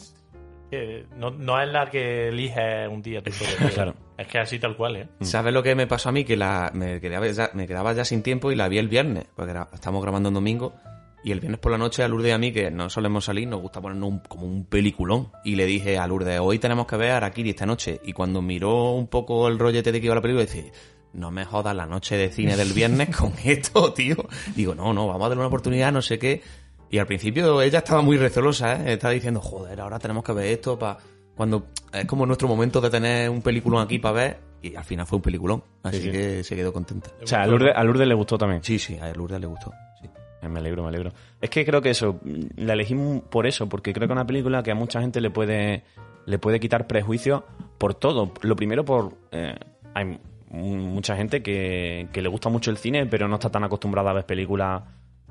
que 0.70 1.06
no, 1.16 1.30
no 1.30 1.60
es 1.60 1.68
la 1.68 1.88
que 1.90 2.28
eliges 2.28 2.88
un 2.88 3.02
día 3.02 3.22
tú 3.22 3.32
solo. 3.32 3.50
Claro. 3.74 3.94
Es 4.18 4.26
que 4.28 4.38
así 4.38 4.58
tal 4.58 4.76
cual, 4.76 4.96
¿eh? 4.96 5.08
¿Sabes 5.20 5.52
lo 5.52 5.62
que 5.62 5.74
me 5.74 5.86
pasó 5.86 6.08
a 6.08 6.12
mí? 6.12 6.24
Que 6.24 6.36
la, 6.36 6.70
me, 6.74 7.00
quedaba 7.00 7.26
ya, 7.28 7.50
me 7.54 7.66
quedaba 7.66 7.92
ya 7.92 8.04
sin 8.04 8.22
tiempo 8.22 8.50
y 8.50 8.56
la 8.56 8.68
vi 8.68 8.78
el 8.78 8.88
viernes, 8.88 9.26
porque 9.34 9.50
era- 9.50 9.68
estamos 9.74 10.02
grabando 10.02 10.28
en 10.28 10.34
domingo. 10.34 10.74
Y 11.22 11.32
el 11.32 11.40
viernes 11.40 11.58
por 11.60 11.72
la 11.72 11.78
noche 11.78 12.02
a 12.04 12.08
Lourdes 12.08 12.28
y 12.30 12.32
a 12.32 12.38
mí, 12.38 12.52
que 12.52 12.70
no 12.70 12.88
solemos 12.88 13.24
salir, 13.24 13.46
nos 13.48 13.60
gusta 13.60 13.80
ponernos 13.80 14.08
un- 14.08 14.18
como 14.20 14.46
un 14.46 14.64
peliculón. 14.64 15.32
Y 15.44 15.56
le 15.56 15.66
dije 15.66 15.98
a 15.98 16.06
Lourdes, 16.06 16.38
hoy 16.40 16.58
tenemos 16.58 16.86
que 16.86 16.96
ver 16.96 17.10
Arakiri 17.10 17.50
esta 17.50 17.66
noche. 17.66 18.00
Y 18.04 18.12
cuando 18.12 18.40
miró 18.42 18.92
un 18.92 19.08
poco 19.08 19.48
el 19.48 19.58
rollete 19.58 19.92
de 19.92 20.00
que 20.00 20.06
iba 20.06 20.14
la 20.14 20.22
película, 20.22 20.44
dice, 20.46 20.72
no 21.12 21.30
me 21.30 21.44
jodas 21.44 21.74
la 21.76 21.84
noche 21.86 22.16
de 22.16 22.30
cine 22.30 22.56
del 22.56 22.72
viernes 22.72 23.14
con 23.14 23.32
esto, 23.44 23.92
tío. 23.92 24.16
Digo, 24.54 24.74
no, 24.74 24.92
no, 24.94 25.06
vamos 25.08 25.26
a 25.26 25.28
darle 25.28 25.40
una 25.40 25.48
oportunidad, 25.48 25.92
no 25.92 26.00
sé 26.00 26.18
qué. 26.18 26.42
Y 26.90 26.98
al 26.98 27.06
principio 27.06 27.60
ella 27.62 27.78
estaba 27.78 28.00
muy 28.02 28.16
recelosa, 28.16 28.74
¿eh? 28.88 28.92
Estaba 28.94 29.12
diciendo, 29.12 29.40
joder, 29.40 29.80
ahora 29.80 29.98
tenemos 29.98 30.22
que 30.24 30.32
ver 30.32 30.46
esto 30.46 30.78
para... 30.78 30.98
Cuando 31.34 31.66
es 31.92 32.06
como 32.06 32.24
nuestro 32.24 32.48
momento 32.48 32.80
de 32.80 32.88
tener 32.88 33.28
un 33.28 33.42
peliculón 33.42 33.82
aquí 33.82 33.98
para 33.98 34.14
ver, 34.14 34.38
y 34.62 34.74
al 34.74 34.84
final 34.84 35.06
fue 35.06 35.16
un 35.16 35.22
peliculón. 35.22 35.62
Así 35.82 35.98
Sí, 35.98 36.04
sí. 36.04 36.10
que 36.10 36.44
se 36.44 36.56
quedó 36.56 36.72
contenta. 36.72 37.10
O 37.22 37.26
sea, 37.26 37.42
a 37.42 37.46
Lourdes, 37.46 37.72
a 37.76 37.84
Lourdes 37.84 38.08
le 38.08 38.14
gustó 38.14 38.38
también. 38.38 38.62
Sí, 38.64 38.78
sí, 38.78 38.96
a 38.96 39.12
Lourdes 39.12 39.38
le 39.40 39.46
gustó. 39.46 39.70
sí. 40.00 40.08
Eh, 40.42 40.48
Me 40.48 40.60
alegro, 40.60 40.82
me 40.82 40.88
alegro. 40.88 41.12
Es 41.40 41.50
que 41.50 41.66
creo 41.66 41.82
que 41.82 41.90
eso, 41.90 42.20
la 42.56 42.72
elegí 42.72 42.94
por 43.28 43.46
eso, 43.46 43.68
porque 43.68 43.92
creo 43.92 44.08
que 44.08 44.12
es 44.14 44.16
una 44.16 44.26
película 44.26 44.62
que 44.62 44.70
a 44.70 44.74
mucha 44.74 45.00
gente 45.02 45.20
le 45.20 45.28
puede, 45.30 45.84
le 46.24 46.38
puede 46.38 46.58
quitar 46.58 46.86
prejuicios 46.86 47.42
por 47.76 47.92
todo. 47.94 48.32
Lo 48.40 48.56
primero 48.56 48.84
por... 48.86 49.12
eh, 49.32 49.56
hay 49.92 50.18
mucha 50.50 51.16
gente 51.16 51.42
que, 51.42 52.08
que 52.12 52.22
le 52.22 52.28
gusta 52.30 52.48
mucho 52.48 52.70
el 52.70 52.78
cine, 52.78 53.04
pero 53.06 53.28
no 53.28 53.34
está 53.34 53.50
tan 53.50 53.64
acostumbrada 53.64 54.10
a 54.10 54.14
ver 54.14 54.24
películas 54.26 54.82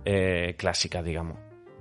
eh, 0.06 0.56
clásicas, 0.58 1.04
digamos. 1.04 1.38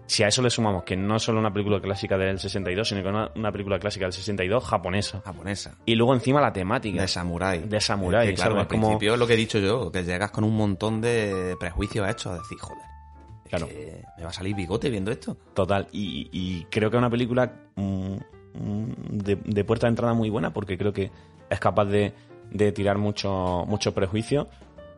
Si 0.06 0.22
a 0.22 0.28
eso 0.28 0.42
le 0.42 0.50
sumamos 0.50 0.84
que 0.84 0.96
no 0.96 1.16
es 1.16 1.22
solo 1.22 1.38
una 1.40 1.50
película 1.52 1.80
clásica 1.80 2.18
del 2.18 2.38
62, 2.38 2.86
sino 2.88 3.02
que 3.02 3.08
una, 3.08 3.30
una 3.36 3.50
película 3.50 3.78
clásica 3.78 4.04
del 4.04 4.12
62 4.12 4.62
japonesa. 4.62 5.22
Japonesa. 5.24 5.78
Y 5.86 5.94
luego 5.94 6.12
encima 6.12 6.42
la 6.42 6.52
temática. 6.52 7.00
De 7.00 7.08
samurái. 7.08 7.60
De 7.60 7.80
samurái, 7.80 8.28
Es 8.28 8.30
que, 8.32 8.36
claro, 8.36 8.60
al 8.60 8.68
Como- 8.68 8.82
principio 8.88 9.14
es 9.14 9.18
lo 9.18 9.26
que 9.26 9.32
he 9.32 9.36
dicho 9.38 9.58
yo, 9.58 9.90
que 9.90 10.04
llegas 10.04 10.30
con 10.30 10.44
un 10.44 10.54
montón 10.56 11.00
de 11.00 11.56
prejuicios 11.58 12.06
hechos 12.08 12.26
a 12.32 12.34
decir, 12.38 12.58
joder, 12.58 12.82
es 13.44 13.48
Claro. 13.50 13.66
que 13.68 14.02
me 14.18 14.24
va 14.24 14.28
a 14.28 14.32
salir 14.32 14.54
bigote 14.54 14.90
viendo 14.90 15.10
esto. 15.10 15.38
Total, 15.54 15.88
y, 15.92 16.28
y 16.32 16.64
creo 16.66 16.90
que 16.90 16.96
es 16.96 16.98
una 16.98 17.10
película 17.10 17.50
mm, 17.76 18.16
de, 19.10 19.36
de 19.36 19.64
puerta 19.64 19.86
de 19.86 19.90
entrada 19.92 20.12
muy 20.12 20.28
buena 20.28 20.52
porque 20.52 20.76
creo 20.76 20.92
que 20.92 21.10
es 21.48 21.60
capaz 21.60 21.86
de, 21.86 22.12
de 22.50 22.72
tirar 22.72 22.98
mucho, 22.98 23.64
mucho 23.66 23.94
prejuicio 23.94 24.48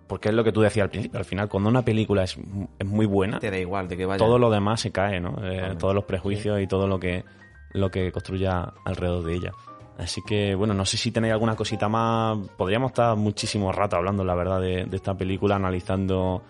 porque 0.06 0.28
es 0.28 0.34
lo 0.34 0.44
que 0.44 0.52
tú 0.52 0.60
decías 0.60 0.84
al 0.84 0.90
principio. 0.90 1.18
Al 1.18 1.24
final, 1.24 1.48
cuando 1.48 1.68
una 1.68 1.82
película 1.82 2.22
es, 2.24 2.38
es 2.78 2.86
muy 2.86 3.06
buena, 3.06 3.38
Te 3.38 3.50
da 3.50 3.58
igual 3.58 3.88
de 3.88 3.96
que 3.96 4.06
vaya. 4.06 4.18
todo 4.18 4.38
lo 4.38 4.50
demás 4.50 4.80
se 4.80 4.92
cae, 4.92 5.20
¿no? 5.20 5.36
Eh, 5.42 5.74
todos 5.78 5.94
los 5.94 6.04
prejuicios 6.04 6.60
y 6.60 6.66
todo 6.66 6.86
lo 6.86 6.98
que, 7.00 7.24
lo 7.72 7.90
que 7.90 8.12
construya 8.12 8.72
alrededor 8.84 9.24
de 9.24 9.34
ella. 9.34 9.52
Así 9.98 10.20
que, 10.26 10.54
bueno, 10.54 10.74
no 10.74 10.84
sé 10.84 10.96
si 10.98 11.10
tenéis 11.10 11.32
alguna 11.32 11.56
cosita 11.56 11.88
más. 11.88 12.36
Podríamos 12.56 12.90
estar 12.90 13.16
muchísimo 13.16 13.72
rato 13.72 13.96
hablando, 13.96 14.24
la 14.24 14.34
verdad, 14.34 14.60
de, 14.60 14.84
de 14.84 14.96
esta 14.96 15.14
película, 15.16 15.56
analizando 15.56 16.42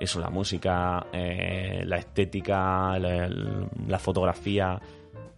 eso, 0.00 0.20
la 0.20 0.30
música, 0.30 1.06
eh, 1.12 1.82
la 1.84 1.98
estética, 1.98 2.98
la, 2.98 3.28
la 3.86 3.98
fotografía, 3.98 4.80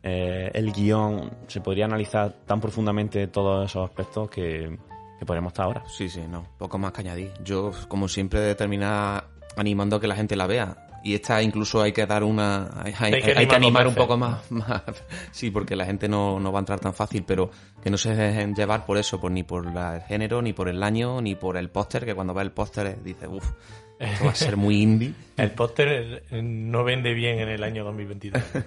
eh, 0.02 0.50
el 0.54 0.72
guion. 0.72 1.30
Se 1.48 1.60
podría 1.60 1.86
analizar 1.86 2.32
tan 2.46 2.60
profundamente 2.60 3.26
todos 3.26 3.68
esos 3.68 3.84
aspectos 3.88 4.30
que, 4.30 4.78
que 5.18 5.26
podríamos 5.26 5.50
estar 5.52 5.64
ahora. 5.66 5.82
Sí, 5.88 6.08
sí, 6.08 6.22
no, 6.28 6.46
poco 6.58 6.78
más 6.78 6.92
que 6.92 7.00
añadir. 7.00 7.32
Yo, 7.44 7.72
como 7.88 8.08
siempre, 8.08 8.54
termina 8.54 9.24
animando 9.56 9.96
a 9.96 10.00
que 10.00 10.06
la 10.06 10.16
gente 10.16 10.36
la 10.36 10.46
vea. 10.46 10.82
Y 11.04 11.14
esta 11.14 11.40
incluso 11.40 11.80
hay 11.82 11.92
que 11.92 12.04
dar 12.04 12.24
una... 12.24 12.68
Hay, 12.82 12.92
hay- 12.98 13.14
Hay 13.14 13.22
que 13.22 13.38
hay 13.38 13.46
que 13.46 13.54
animar 13.54 13.86
un 13.86 13.94
poco 13.94 14.16
más, 14.16 14.50
más- 14.50 14.82
Sí, 15.30 15.52
porque 15.52 15.76
la 15.76 15.84
gente 15.84 16.08
no, 16.08 16.40
no 16.40 16.50
va 16.50 16.58
a 16.58 16.62
entrar 16.62 16.80
tan 16.80 16.94
fácil, 16.94 17.22
pero 17.24 17.48
que 17.80 17.90
no 17.90 17.96
se 17.96 18.14
dejen 18.16 18.54
llevar 18.56 18.84
por 18.84 18.98
eso, 18.98 19.20
por, 19.20 19.30
ni 19.30 19.44
por 19.44 19.66
el 19.66 20.02
género, 20.02 20.42
ni 20.42 20.52
por 20.52 20.68
el 20.68 20.82
año, 20.82 21.20
ni 21.22 21.36
por 21.36 21.56
el 21.56 21.70
póster, 21.70 22.04
que 22.04 22.14
cuando 22.14 22.34
ve 22.34 22.42
el 22.42 22.50
póster 22.50 22.86
eh, 22.88 22.96
dice, 23.04 23.28
uff, 23.28 23.52
esto 24.00 24.24
va 24.24 24.32
a 24.32 24.34
ser 24.34 24.56
muy 24.56 24.82
indie. 24.82 25.12
El 25.36 25.52
póster 25.52 26.24
eh, 26.30 26.42
no 26.42 26.82
vende 26.84 27.14
bien 27.14 27.38
en 27.38 27.48
el 27.50 27.62
año 27.62 27.84
2022. 27.84 28.42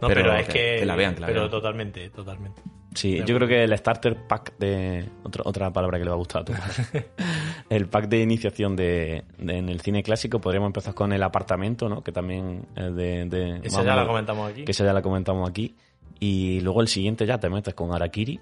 No, 0.00 0.06
Pero 0.06 0.20
pero, 0.22 0.36
es 0.36 0.46
que- 0.46 0.52
que... 0.52 0.76
que 0.80 0.86
la 0.86 0.94
vean, 0.94 1.14
que 1.14 1.20
la 1.22 1.26
pero 1.26 1.40
vean. 1.40 1.50
totalmente, 1.50 2.10
totalmente. 2.10 2.60
Sí, 2.94 3.18
yo 3.26 3.36
creo 3.36 3.46
que 3.46 3.64
el 3.64 3.76
starter 3.76 4.16
pack 4.26 4.56
de. 4.58 5.08
Otra, 5.22 5.42
otra 5.44 5.72
palabra 5.72 5.98
que 5.98 6.04
le 6.04 6.10
va 6.10 6.16
a 6.16 6.18
gustar 6.18 6.42
a 6.42 6.44
todos. 6.46 6.58
el 7.68 7.86
pack 7.86 8.08
de 8.08 8.20
iniciación 8.22 8.74
de, 8.76 9.24
de- 9.38 9.58
en 9.58 9.68
el 9.68 9.80
cine 9.80 10.02
clásico. 10.02 10.40
Podríamos 10.40 10.68
empezar 10.68 10.94
con 10.94 11.12
el 11.12 11.22
apartamento, 11.22 11.88
¿no? 11.88 12.02
Que 12.02 12.12
también 12.12 12.66
es 12.74 12.94
de. 12.96 13.24
de 13.26 13.60
ya 13.68 13.80
o 13.80 13.84
la 13.84 13.92
menos- 13.94 14.08
comentamos 14.08 14.50
aquí. 14.50 14.64
Que 14.64 14.72
esa 14.72 14.84
ya 14.84 14.92
la 14.92 15.02
comentamos 15.02 15.48
aquí. 15.48 15.76
Y 16.18 16.60
luego 16.62 16.80
el 16.80 16.88
siguiente 16.88 17.26
ya 17.26 17.38
te 17.38 17.48
metes 17.50 17.74
con 17.74 17.92
Arakiri. 17.94 18.40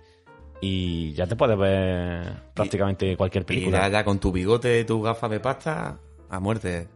Y 0.61 1.13
ya 1.13 1.27
te 1.27 1.37
puedes 1.37 1.59
ver 1.59 2.25
prácticamente 2.55 3.15
cualquier 3.17 3.43
Y 3.43 3.47
película. 3.47 3.83
ya, 3.83 3.89
ya 3.99 4.05
con 4.05 4.19
tu 4.19 4.33
bigote 4.33 4.81
y 4.81 4.85
tus 4.85 5.03
gafas 5.05 5.31
de 5.31 5.41
pasta, 5.41 5.99
a 6.31 6.41
muerte. 6.41 6.89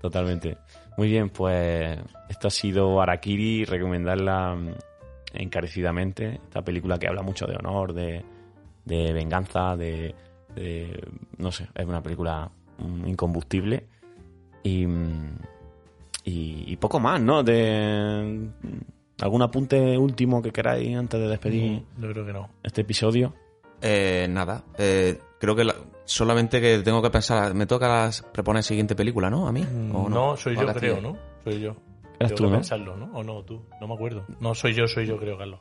Totalmente. 0.00 0.56
Muy 0.96 1.08
bien, 1.08 1.30
pues 1.30 1.96
esto 2.28 2.48
ha 2.48 2.50
sido 2.50 3.00
Arakiri, 3.00 3.64
recomendarla 3.66 4.54
mm, 4.56 4.68
encarecidamente. 5.34 6.40
Esta 6.44 6.62
película 6.62 6.98
que 6.98 7.08
habla 7.08 7.22
mucho 7.22 7.46
de 7.46 7.56
honor, 7.56 7.92
de, 7.92 8.24
de 8.84 9.12
venganza, 9.12 9.76
de, 9.76 10.14
de- 10.54 11.08
No 11.38 11.50
sé, 11.52 11.68
es 11.74 11.86
una 11.86 12.02
película 12.02 12.50
mm, 12.78 13.06
incombustible. 13.08 13.86
Y, 14.62 14.86
mm, 14.86 15.36
y, 16.24 16.64
y 16.72 16.76
poco 16.76 17.00
más, 17.00 17.20
¿no? 17.20 17.42
De, 17.42 18.50
mm, 18.62 19.22
¿Algún 19.22 19.42
apunte 19.42 19.96
último 19.98 20.42
que 20.42 20.50
queráis 20.52 20.96
antes 20.96 21.20
de 21.20 21.28
despedir 21.28 21.82
Yo 22.00 22.10
creo 22.10 22.26
que 22.26 22.32
no. 22.32 22.48
este 22.62 22.80
episodio? 22.80 23.34
Eh, 23.80 24.26
nada, 24.30 24.64
eh, 24.78 25.18
creo 25.40 25.54
que 25.56 25.64
la- 25.64 25.74
solamente 26.04 26.60
que 26.60 26.78
tengo 26.80 27.00
que 27.02 27.10
pensar, 27.10 27.54
me 27.54 27.66
toca 27.66 28.10
proponer 28.32 28.58
la 28.58 28.62
siguiente 28.62 28.94
película, 28.96 29.30
¿no? 29.30 29.46
A 29.48 29.52
mí. 29.52 29.62
¿O 29.92 30.08
No, 30.08 30.36
soy 30.36 30.56
yo, 30.56 30.66
creo. 30.72 31.00
¿no? 31.00 31.16
Soy 31.44 31.60
yo. 31.60 31.76
Eres 32.26 32.34
Tengo 32.34 32.36
tú, 32.38 32.44
que 32.44 32.50
¿no? 32.50 32.56
pensarlo, 32.56 32.96
¿no? 32.96 33.10
O 33.14 33.22
no, 33.22 33.42
tú. 33.44 33.62
No 33.80 33.86
me 33.88 33.94
acuerdo. 33.94 34.24
No, 34.40 34.54
soy 34.54 34.74
yo, 34.74 34.86
soy 34.86 35.06
yo, 35.06 35.16
creo, 35.18 35.36
Carlos. 35.38 35.60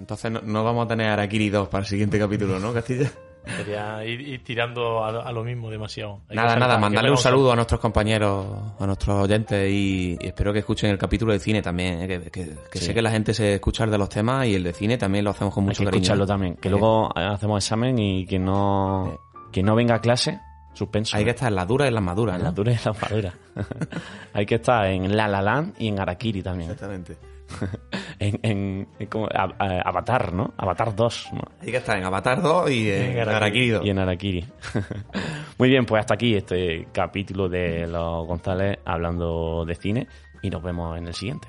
Entonces 0.00 0.30
no, 0.30 0.40
no 0.42 0.64
vamos 0.64 0.84
a 0.86 0.88
tener 0.88 1.08
Arakiri 1.08 1.50
2 1.50 1.68
para 1.68 1.82
el 1.82 1.86
siguiente 1.88 2.18
capítulo, 2.18 2.58
¿no, 2.58 2.72
Castilla? 2.72 3.10
Sería 3.58 4.02
ir, 4.06 4.22
ir 4.22 4.42
tirando 4.42 5.04
a, 5.04 5.08
a 5.28 5.30
lo 5.30 5.44
mismo 5.44 5.70
demasiado. 5.70 6.22
Hay 6.30 6.36
nada, 6.36 6.56
nada, 6.56 6.78
mandarle 6.78 7.10
un 7.10 7.18
saludo 7.18 7.52
a 7.52 7.54
nuestros 7.56 7.78
compañeros, 7.78 8.46
a 8.80 8.86
nuestros 8.86 9.22
oyentes 9.22 9.70
y, 9.70 10.16
y 10.18 10.26
espero 10.26 10.50
que 10.52 10.60
escuchen 10.60 10.88
el 10.90 10.96
capítulo 10.98 11.32
de 11.32 11.38
cine 11.38 11.60
también, 11.60 12.00
eh, 12.02 12.08
que, 12.08 12.30
que- 12.30 12.54
que 12.72 12.78
Sí. 12.78 12.86
sé 12.86 12.94
que 12.94 13.02
la 13.02 13.10
gente 13.10 13.34
se 13.34 13.54
escucha 13.54 13.86
de 13.86 13.98
los 13.98 14.08
temas 14.08 14.46
y 14.46 14.54
el 14.54 14.64
de 14.64 14.72
cine 14.72 14.96
también 14.96 15.24
lo 15.26 15.30
hacemos 15.32 15.52
con 15.52 15.64
Hay 15.64 15.68
mucho 15.68 15.80
que 15.80 15.84
cariño. 15.84 16.00
escucharlo 16.02 16.26
también. 16.26 16.56
Que 16.56 16.68
Eh, 16.68 16.70
luego 16.70 17.10
hacemos 17.16 17.62
examen 17.62 17.98
y 17.98 18.24
que 18.26 18.38
no, 18.38 19.20
que 19.52 19.62
no 19.62 19.74
venga 19.74 19.96
a 19.96 20.00
clase, 20.00 20.40
suspenso. 20.74 21.16
Hay 21.16 21.24
que 21.24 21.30
estar 21.30 21.48
en 21.48 21.54
la 21.56 21.64
dura 21.64 21.86
y 21.86 21.88
en 21.88 21.94
la 21.94 22.00
madura, 22.02 22.36
En 22.36 22.42
la 22.44 22.50
dura 22.52 22.72
y 22.72 22.74
en 22.74 22.80
la 22.84 22.92
madura. 22.92 23.34
Hay 24.34 24.44
que 24.46 24.56
estar 24.56 24.86
en 24.86 25.16
La 25.16 25.26
La 25.28 25.40
Land 25.40 25.74
y 25.78 25.88
en 25.88 25.98
Arakiri 26.00 26.42
también. 26.42 26.70
Exactamente. 26.70 27.16
En, 28.18 28.38
en- 28.42 28.88
en 28.98 29.06
como- 29.08 29.26
a- 29.26 29.54
a- 29.58 29.80
Avatar, 29.88 30.32
¿no? 30.32 30.54
Avatar 30.56 30.94
2, 30.94 31.28
¿no? 31.34 31.40
Hay 31.60 31.70
que 31.72 31.76
estar 31.76 31.98
en 31.98 32.04
Avatar 32.04 32.40
2 32.40 32.70
y 32.70 32.90
en 32.90 33.02
En 33.02 33.18
Arakiri. 33.18 33.34
Arakiri 33.36 33.68
2. 33.70 33.84
Y 33.86 33.90
en 33.90 33.98
Arakiri. 33.98 34.44
Muy 35.58 35.68
bien, 35.68 35.84
pues 35.84 36.00
hasta 36.00 36.14
aquí 36.14 36.34
este 36.36 36.88
capítulo 36.92 37.48
de 37.48 37.86
los 37.86 38.26
González 38.26 38.78
hablando 38.84 39.64
de 39.66 39.74
cine 39.74 40.06
y 40.42 40.48
nos 40.50 40.62
vemos 40.62 40.96
en 40.96 41.06
el 41.08 41.14
siguiente. 41.14 41.48